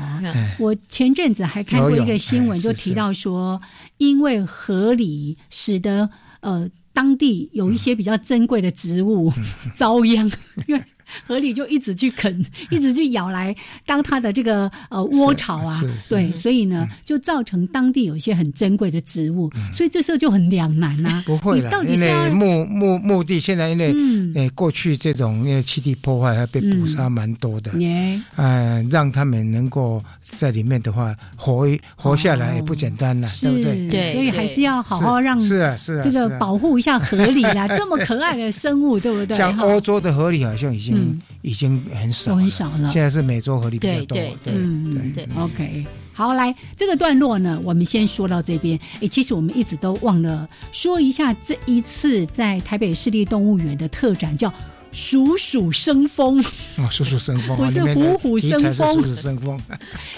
[0.58, 3.62] 我前阵子还看过一个新闻，就提到说，
[3.98, 9.34] 因为河里使得呃当地有一些比较珍贵的植物
[9.76, 10.32] 遭殃，
[10.66, 10.82] 因为
[11.28, 15.82] 河里就一直去啃， 一直去咬来当它的这个呃窝巢啊。
[16.10, 24.34] 对，所以呢，就造成当地有一些很珍贵的植物，所以这时候就很两难呐、 不会了因为目目目的现在因为嗯。
[24.36, 28.20] 呃过去这种因为栖地破坏还被捕杀蛮多的，耶。
[28.36, 33.90] 呃，让他们能够在里面的话活一活下来也不简单了，对不对？
[33.90, 39.38] 对，所以还是要好好让是啊是啊这个保护一下河里啦，这么可爱的生物，对不对？
[39.38, 44.18] 像欧洲的河里好像已经、嗯已经很少都很少了现在是美洲河狸比较多。
[44.18, 45.86] 对对嗯对，OK。
[46.12, 48.80] 好，来这个段落呢，我们先说到这边。
[49.02, 54.52] 哎，其实我们一直都忘了说一下这一次在台北市立动物园的特展，叫
[54.94, 56.40] “鼠鼠生风
[56.78, 59.60] 哦，鼠鼠生风，不是虎虎生风鼠鼠生风。”，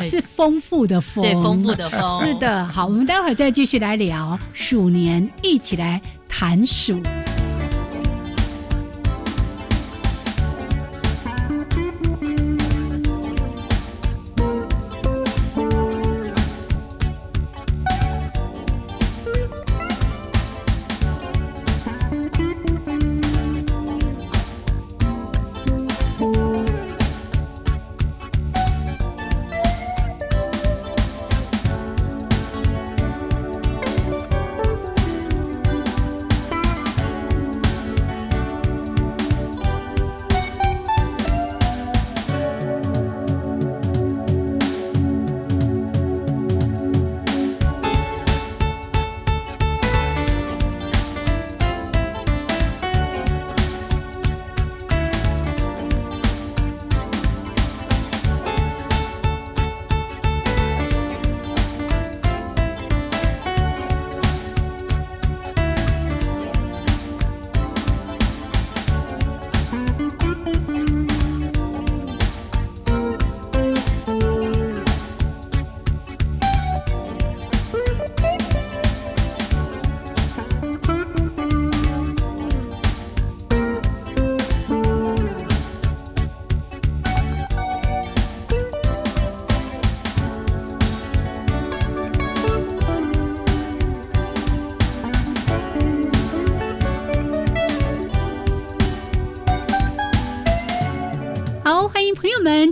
[0.07, 2.65] 是丰富的风，对丰富的风是的。
[2.67, 5.99] 好，我们待会儿再继续来聊鼠年，一起来
[6.29, 7.01] 谈鼠。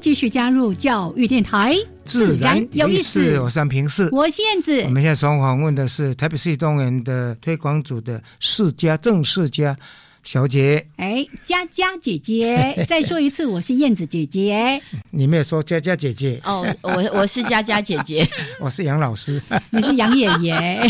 [0.05, 4.89] 继续加入教育电台，自然有意思，思我三平四，我是燕子我。
[4.89, 9.75] 们现在所访问的是台北市立动物园的推广组的世家郑世家
[10.23, 10.85] 小姐。
[10.97, 14.79] 哎，佳佳姐姐， 再说一次，我是燕子姐姐，
[15.09, 18.29] 你没有说佳佳姐姐哦，我我是佳佳姐姐，
[18.61, 19.41] 我是杨老师。
[19.71, 20.81] 你是杨爷爷。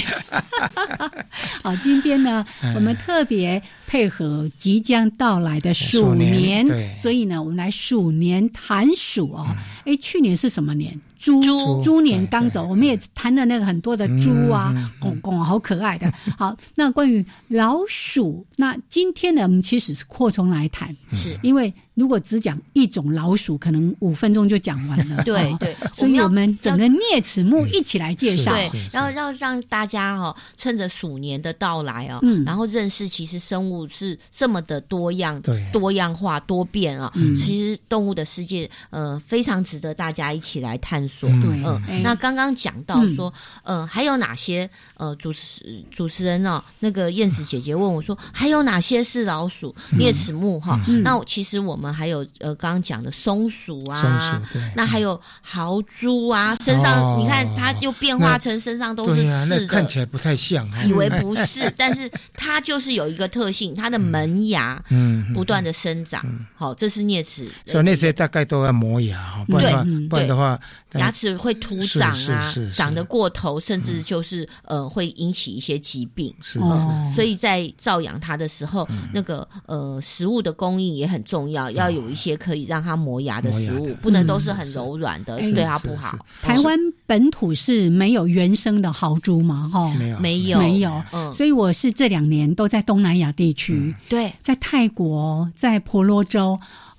[1.63, 9.47] 好，今天呢，嗯我们特别配合即将到来的鼠鼠年年，所以呢，我们来鼠年谈鼠哦。
[9.85, 10.99] 哎、去年是什么年？
[11.17, 16.11] 猪猪猪年刚走，我们也谈了那个很多的猪啊公，公公、好可爱的。
[16.37, 25.17] 好，那关于老鼠，那今天呢，我们其实是扩充来谈，是因为如果只讲一种老鼠，可能五分钟就讲完了。
[25.17, 25.55] 哦 对。
[25.59, 28.51] 对所以我们整个啮齿目一起来介绍。
[28.51, 32.43] 对，然后要让大家哦，趁着鼠年的到来哦，嗯。
[32.43, 35.41] 然后认识其实生物是这么的多样、
[35.71, 37.33] 多样化、多变啊、嗯。
[37.33, 41.29] 其实动物的世界呃非常值得大家一起来探索。
[41.29, 41.41] 嗯。
[41.41, 43.33] 对嗯，哎那刚刚讲到说，
[43.63, 49.73] 呃，还有哪些呃主持主持人呢、那个燕子姐姐问我说，还有哪些是老鼠？
[49.93, 50.79] 啮齿目哈？
[50.87, 51.01] 嗯。
[51.01, 59.67] 那其实我们还有呃刚刚讲的松鼠啊，松鼠对那还有豪猪啊，身上、哦你看它又变化成身上都是刺的。
[59.67, 60.65] 看起来不太像。
[60.85, 66.23] 以为不是， 但是它就是有一个特性，它的门牙嗯，不断的生长。
[66.55, 70.59] 好，这是啮齿，所以那些大概都要磨牙哈，不然的话，对不然的话，
[70.93, 76.33] 牙齿会突长啊长得过头，甚至就是呃会引起一些疾病。
[76.41, 86.17] 是哦所以在照养它的时候，那个呃食物的供应也很重要，要有一些可以让它磨牙的食物不能都是很柔软的，是对它不好。
[86.41, 89.69] 台湾本土是没有原生的豪猪嘛？
[89.71, 90.59] 哈，没有没有。
[90.59, 91.01] 没有。
[91.11, 96.57] 嗯，所以我是这两年都在东南亚地区，对，在泰国，在婆罗洲，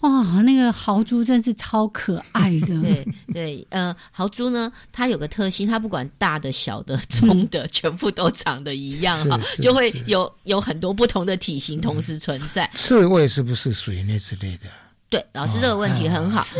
[0.08, 2.80] 哇，那个豪猪真是超可爱的。
[2.80, 12.70] 对对，呃，豪猪呢，它有个特性，它不管大的、小的、中的，全部都长得一样哈，就会有有很多不同的体型同时存在。
[12.74, 14.66] 刺猬是不是属于那之类的？
[15.08, 16.42] 对，老师这个问题很好。
[16.42, 16.58] 刺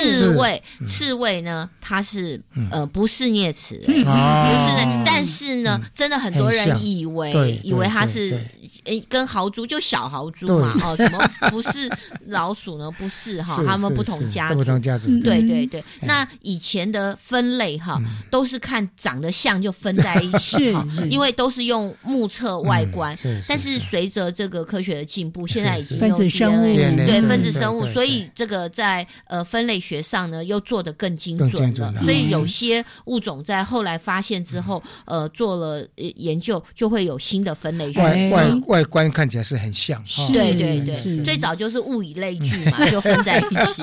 [0.00, 1.40] 是猬，刺猬。
[1.40, 2.68] 呢，它是嗯。
[2.70, 8.40] 呃不是啮齿嗯，不哦是呢，但是呢，真的很多人以对为以为它是
[8.88, 11.18] 对诶跟豪猪就小豪猪嘛哦，什么
[11.50, 11.90] 不是
[12.26, 12.90] 老鼠呢？
[12.92, 15.38] 不是哈，是它们不同家族，不同家族嗯对。
[15.38, 15.84] 对对对。
[16.02, 23.16] 那以前的分类哈，都是看长得像就分在一起哈，因为都是用目测外观
[23.46, 31.56] 但是随着这个科学的进步，现在已经用分子生物 DNA 对分子生物，所以这个在呃分类学上呢又做得更精准了。
[31.56, 32.02] 精准了。
[32.02, 38.00] 所以有嗯些物种在后来发现之后，呃，做了呃研究，就会有新的分类学。
[38.00, 40.28] 外外外观看起来是很像，哈。
[40.32, 43.82] 对对对，最早就是物以类聚嘛， 就分在一起。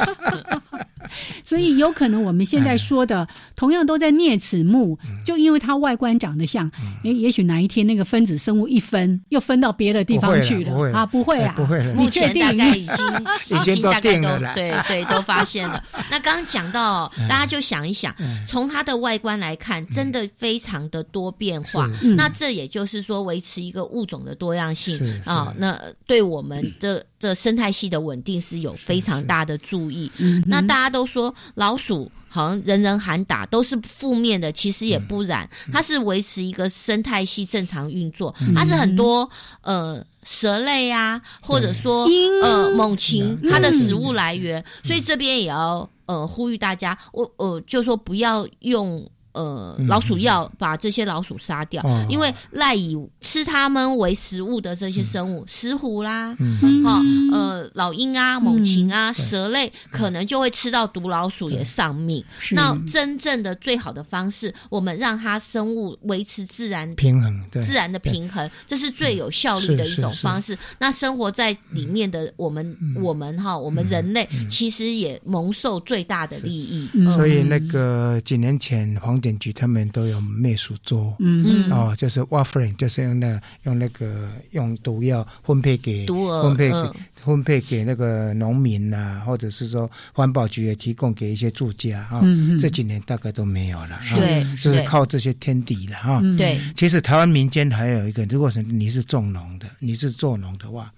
[1.44, 6.72] 所以有可能我们现在说的，同样都在啮齿目，就因为它外观长得像，
[7.04, 10.92] 也也许哪一天那个分子生物一分，又分到别的地方去了。
[10.92, 12.42] 啊，不会啊，不会目你确定？
[12.42, 12.96] 前大概已经
[13.58, 15.84] 已经都大概都定了对 对都发现了。
[16.10, 18.14] 那刚刚讲到哦，大家就想一想，
[18.48, 21.90] 从它的外观来看，真的非常的多变化。
[22.16, 30.12] 那这也就是说，维持一个物种的多样性啊，那对我们的这生态系的稳定是有非常大的注意。
[30.18, 32.12] 嗯那大家都说老鼠。
[32.28, 39.30] 好像人人喊打都是负面的，其实也不然，它是维持一个生态系正常运作，它是很多
[39.62, 42.06] 呃蛇类啊，或者说
[42.44, 49.10] 呃猛禽嗯它的食物来源，所以这边也要呃呼吁大家，我呃就说不要用。
[49.36, 52.06] 呃，嗯老鼠药把这些老鼠杀掉，哦。
[52.10, 56.84] 因为赖以吃它们为食物的这些生物，石虎啦，嗯。
[56.84, 62.24] 哈、呃，老鹰啊、猛禽啊、蛇类，可能就会吃到毒老鼠也丧命。
[62.52, 67.62] 那真正的最好的方式，我们让它生物维持自然平衡对。
[67.64, 70.58] 自然的平衡，这是最有效率的一种方式。
[70.80, 76.88] 那生活在里面的我们，我们哈，我们人类其实也蒙受最大的利益。
[76.94, 81.68] 嗯所以那个几年前黄检局他们都有灭鼠桌，嗯。
[81.72, 86.94] 哦，就是 warfarin，就是用那用那个用毒药分配给毒分配给、嗯。
[87.26, 92.60] 分配给那个农民呐、或者是说环保局也提供给一些住家哈、嗯嗯。
[92.60, 96.20] 这几年大概都没有了，哈对就是靠这些天敌了哈。
[96.22, 96.38] 嗯。
[96.38, 100.94] 对，其实台湾民间还有一个，如果是你是种农的，你是做农的话，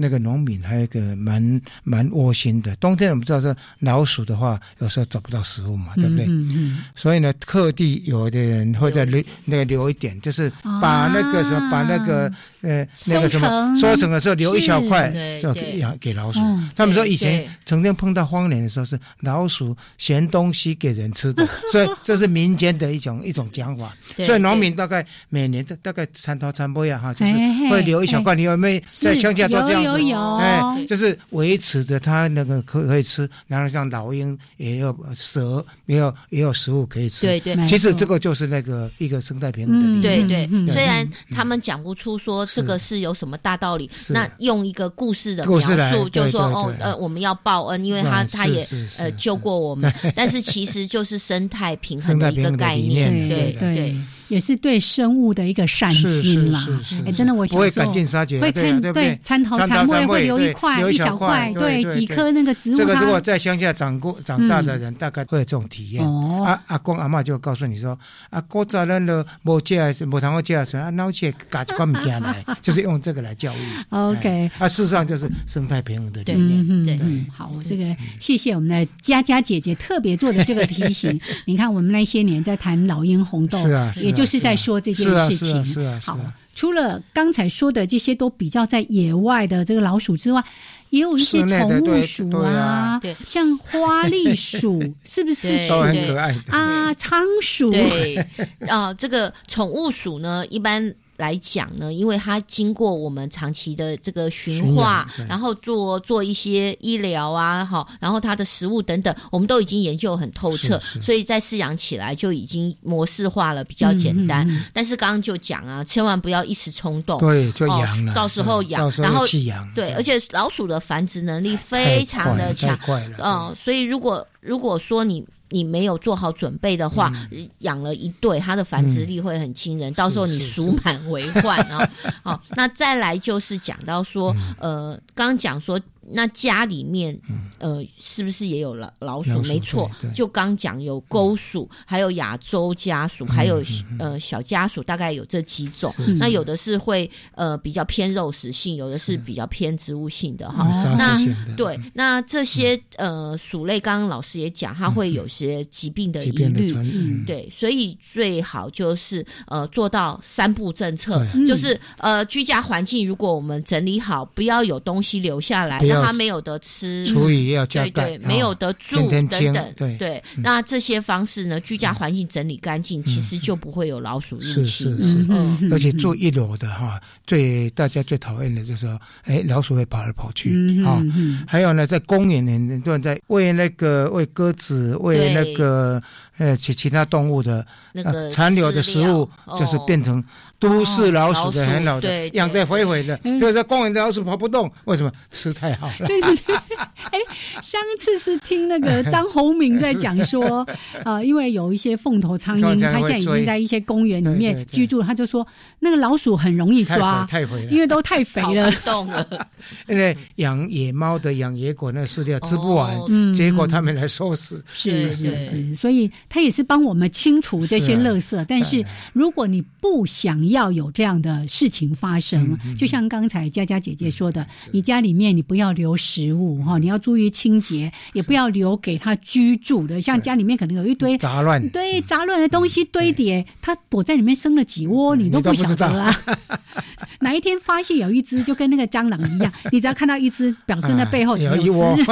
[0.00, 2.74] 那个农民还有一个蛮蛮窝心的。
[2.76, 6.24] 冬天我们知道是老鼠的话，有时候找不到食物嘛，对不对？
[6.28, 10.48] 嗯嗯所以呢，特地有的人会在留那个留一点，就是
[10.80, 16.70] 把那个什么，啊把那个呃那个什么收成的时候留一小块是，就给养给老鼠嗯。
[16.76, 23.92] 他们说以前曾经碰到荒年的时候，是老鼠嫌东西给人吃的， 所以这是民间的一种一种讲法。
[24.16, 27.32] 对所以农民大概每年的大概三头三波呀哈，就是
[27.68, 28.34] 会留一小块。
[28.36, 29.87] 你有没有在乡下都这样子？
[29.88, 30.08] 有有。
[30.08, 37.26] 有哎，就是维持着它那个可可以吃，然后像老鹰也有蛇，也有也有食物可以吃。
[37.26, 37.66] 对对。
[37.66, 40.02] 其实这个就是那个一个生态平衡的。
[40.02, 48.66] 对对虽然他们讲不出说这个是有什么大道理，那用一个故事的故事来描述，就说对对对哦呃，我们要报恩，因为他嗯他也
[48.98, 53.96] 呃救过我们， 但是其实就是生态平衡的一个概念，对对。
[54.28, 56.66] 也是对生物的一个善心啦。
[57.06, 59.18] 哎，真的，我小时候会看对啊对不对？
[59.22, 62.16] 参头参参尾会头参尾对留一块一小块对对几对。
[62.16, 66.04] 颗那个植物，这个如果在乡下长过长大的人，大概会有这种体验。
[66.04, 66.44] 哦。
[66.46, 67.98] 啊，阿公阿妈就告诉你说，
[68.30, 73.58] 啊，古早咱都无借，无通好借出来，啊，脑借夹一块物件来， 就是用这个来教育。
[73.90, 76.98] OK 哎啊，事实上就是生态平衡的理嗯念。
[76.98, 77.84] 嗯嗯，好，这个
[78.20, 81.18] 谢谢我们的佳佳姐姐特别做的这个提醒。
[81.46, 84.04] 你看，我们那些年在谈老鹰红豆，是啊是啊。
[84.04, 85.64] 也就是在说这件事情。
[85.64, 90.42] 是啊是啊是好啊，除了刚才说的这些都比较在野外的这个老鼠之外，
[90.90, 96.34] 也有一些宠物鼠啊对像花栗鼠， 是不是对都很可爱。
[96.48, 96.92] 啊？
[96.94, 98.26] 仓鼠，对，
[98.66, 114.46] 啊、这个宠物鼠呢，一般来讲呢，因为它经过我们长期的这个驯驯化然后做做一些医疗啊，哈，然后它的食物等等，我们都已经研究很透彻，是是所以在饲养起来就已经模式化了，比较简单。
[114.46, 119.68] 嗯嗯嗯但是刚刚就讲啊，千万不要一时冲动，对，就哦养了，到时候养然后弃养。
[119.74, 122.78] 对，而且老鼠的繁殖能力非常的强。
[123.18, 131.90] 嗯，所以如果如果说你你没有做好准备的话，嗯养了一对，它的繁殖力会很惊人，到时候你鼠满为患啊。
[132.22, 135.80] 好，那再来就是讲到说，嗯呃，刚刚讲说。
[136.10, 137.18] 那家里面
[137.58, 139.42] 呃是不是也有老老鼠？
[139.42, 143.62] 没错就刚讲有钩鼠，还有亚洲家鼠，还有
[143.98, 145.92] 呃小家鼠，大概有这几种。
[145.98, 146.14] 是。
[146.14, 150.66] 那有的是会呃比较偏肉食性，有的是比较偏植物性的哈。
[150.66, 150.96] 哦。
[150.98, 157.24] 那对，那这些呃鼠类，刚刚老师也讲，它会有些疾病的疑虑，嗯。
[157.26, 170.22] 对，所以最好就是呃做到三步政策，就是呃居家环境如果我们整理好，不要有东西留下来，让它没有得吃，厨余要加对盖对，没有得住等等，对对。
[170.36, 174.96] 那这些方式呢，居家环境整理干净，其实就不会有老鼠入是侵。
[174.96, 181.04] 是是嗯，而且住一楼的哈，最大家最讨厌的就是说，哎，老鼠会跑来跑去嗯啊。
[181.46, 186.02] 还有呢，在公园里很多人在喂那个喂鸽子、喂那个
[186.38, 189.28] 呃其其他动物的那个呃残留的食物，
[189.58, 190.22] 就是哦变成
[190.58, 195.12] 都市老鼠的很好的养得肥肥的，嗯所以说公园的老鼠跑不动，为什么？
[195.30, 196.06] 吃太好了。
[196.06, 197.18] 对对对，哎，
[197.62, 200.66] 上次是听那个张宏明在讲说，
[201.04, 205.46] 呃，因为有一些凤头苍蝇，它现在已经在一些公园里面居住，他就说
[205.78, 207.70] 那个老鼠很容易抓，太肥太肥了。
[207.70, 209.26] 因为都太肥了，动了。
[209.86, 212.98] 因为养野猫的养野狗那饲料吃不完
[213.32, 214.60] 结果他们来收拾。
[214.72, 215.14] 是。
[215.14, 218.44] 是是，所以它也是帮我们清除这些垃圾。
[218.48, 230.00] 但是如果你不想要有这样的事情发生，就像刚才佳佳姐姐说的，你家里面你不要留食物哈，你要注意清洁，也不要留给他居住的。
[230.00, 236.14] 像家里面可能有一堆杂乱，对杂乱的东西堆叠，它躲在里面生了几窝，你都不晓得啊。
[237.20, 241.96] 哪一天发现有一只，就跟那个蟑螂一样，你只要看到一只，表示那背后有一窝。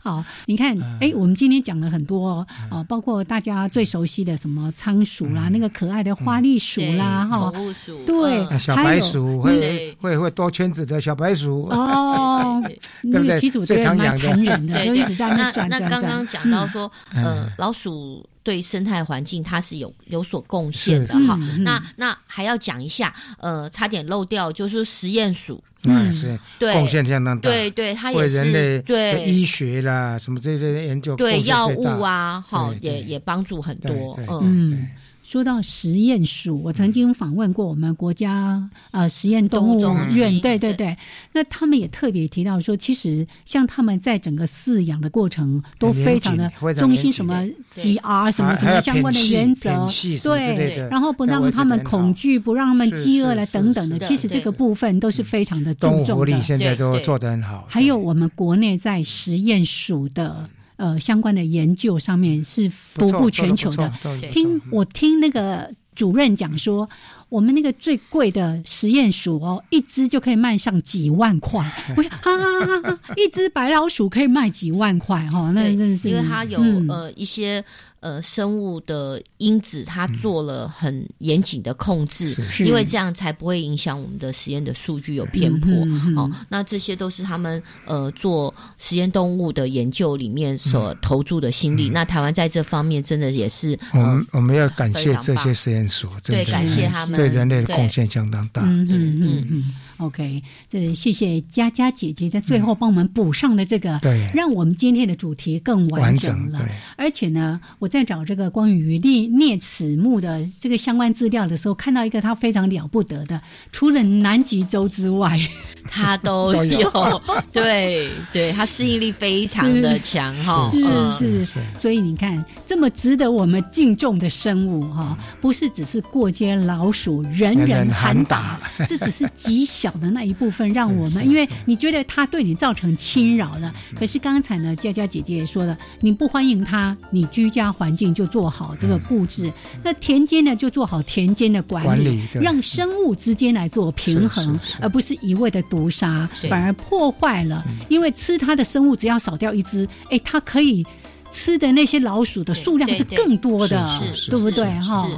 [0.00, 11.64] 好，你看，哎，我们今天讲了很多哦，包括大家最熟悉的什么仓鼠啦，那个可爱的花栗鼠啦，哈，宠物鼠，对，啊小白鼠会会会多圈子的小白鼠。
[11.66, 12.62] 哦，
[13.02, 15.80] 那个其实我觉得蛮残忍的，就一直在那转转转。
[15.80, 18.26] 那刚刚讲到说，呃，老鼠。
[18.44, 21.38] 对生态环境它是有有所贡献的哈。
[21.60, 25.62] 那那还要讲一下，呃，差点漏掉，就是实验鼠。
[25.84, 27.50] 嗯，是对贡献相当大。
[27.50, 34.18] 对对，它也是人类对医学啦，什么这些研究对药物啊，好，也也帮助很多。
[34.40, 34.88] 嗯。
[35.22, 40.96] 说到实验鼠，我曾经访问过我们国家呃实验动物院，对对对，
[41.32, 47.46] 那他们也特别提到说，其实像他们在整个饲养的过程都非常的中心什么
[47.76, 49.88] GR 什么什么相关的原则，
[50.24, 56.42] 对，然后不让他们恐惧，不让他们饥饿了等等的，其实这个部分都是非常的注重的。
[56.42, 57.64] 现在都做得很好。
[57.68, 60.48] 还有我们国内在实验鼠的。
[60.76, 63.92] 呃，相关的研究上面是独步全球的。
[64.30, 66.88] 听我听那个主任讲说，
[67.28, 71.64] 我们那个最贵的实验鼠哦，一只就可以卖上几万块。
[71.96, 77.64] 我想啊，一只白老鼠可以卖几万块哈、哦，那真是因为它有、嗯、呃一些。
[78.02, 85.72] 呃，生物的因子它做了很严谨的控制，嗯、因为这样才不会影响我们的实验的数据有偏颇。
[85.72, 91.88] 嗯、哦，那这些都是他们呃做实验动物的研究里面所投注的心力。
[91.90, 98.62] 嗯、那台湾在这方面真的也是，我们我们要感谢这些实验所，对，感谢他们对人类的贡献相当大。
[98.62, 99.74] 嗯嗯嗯嗯。
[99.98, 106.68] OK，这谢谢佳佳姐姐在最后帮我们补上的这个，对，让我们今天的主题更完整了。
[106.96, 113.40] 而且呢，我在找这个关于猎猎齿目的这个相关资料的时候，看到一个他非常了不得的，
[113.70, 115.38] 除了南极洲之外，
[115.86, 117.22] 他都有。
[117.52, 120.66] 对对，他适应力非常的强哈。
[120.68, 120.80] 是
[121.10, 129.92] 是是，所以你看，这么值得我们敬重的生物哈，不是只是过街老鼠人人喊打， 这只是极小。
[130.00, 139.52] 的那一部分，让我们，因为你觉得它对你造成侵扰了，可是刚才呢，佳佳姐姐也说了，你不欢迎它，你居家环境就做好这个布置，
[139.82, 150.86] 那田间呢就做好田间的管理，让生物之间来做平衡，而不是一味的毒杀，反而破坏了，因为吃它的生物只要少掉一只，哎，它可以
[151.32, 154.64] 吃的那些老鼠的数量是更多的，对不对？
[154.78, 155.08] 哈。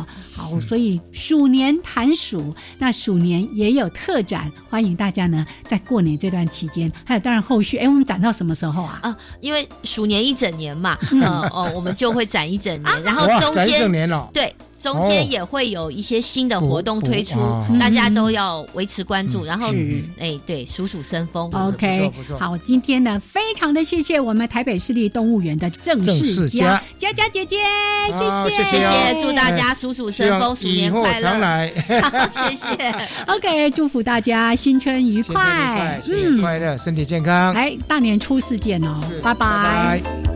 [0.45, 9.01] 好，所以鼠年谈鼠，那鼠年也有特展，欢迎大家呢在过年这段期间，还有当然后续，哎，我们展到什么时候啊？
[9.03, 14.55] 啊，因为鼠年一整年嘛，呃哦，我们就会展一整年， 然后中间整年了，对。
[14.85, 20.05] 中间也会有一些新的活动推出哦，大家都要维持关注，然后是。
[20.19, 21.51] 哎，对，鼠鼠生风。
[21.55, 27.57] OK，好，今天呢，非常的谢谢我们台北市立动物园的郑郑世世佳佳佳佳姐姐，
[28.13, 28.65] 谢谢。
[28.65, 31.47] 谢谢哦祝大家鼠鼠生风，鼠年快以后常乐。
[31.47, 31.73] 来，
[32.31, 32.95] 谢谢。
[33.27, 39.33] OK，祝福大家新春愉快，新年快乐，身体健康，来大年初四见哦，拜。
[39.35, 40.34] 拜拜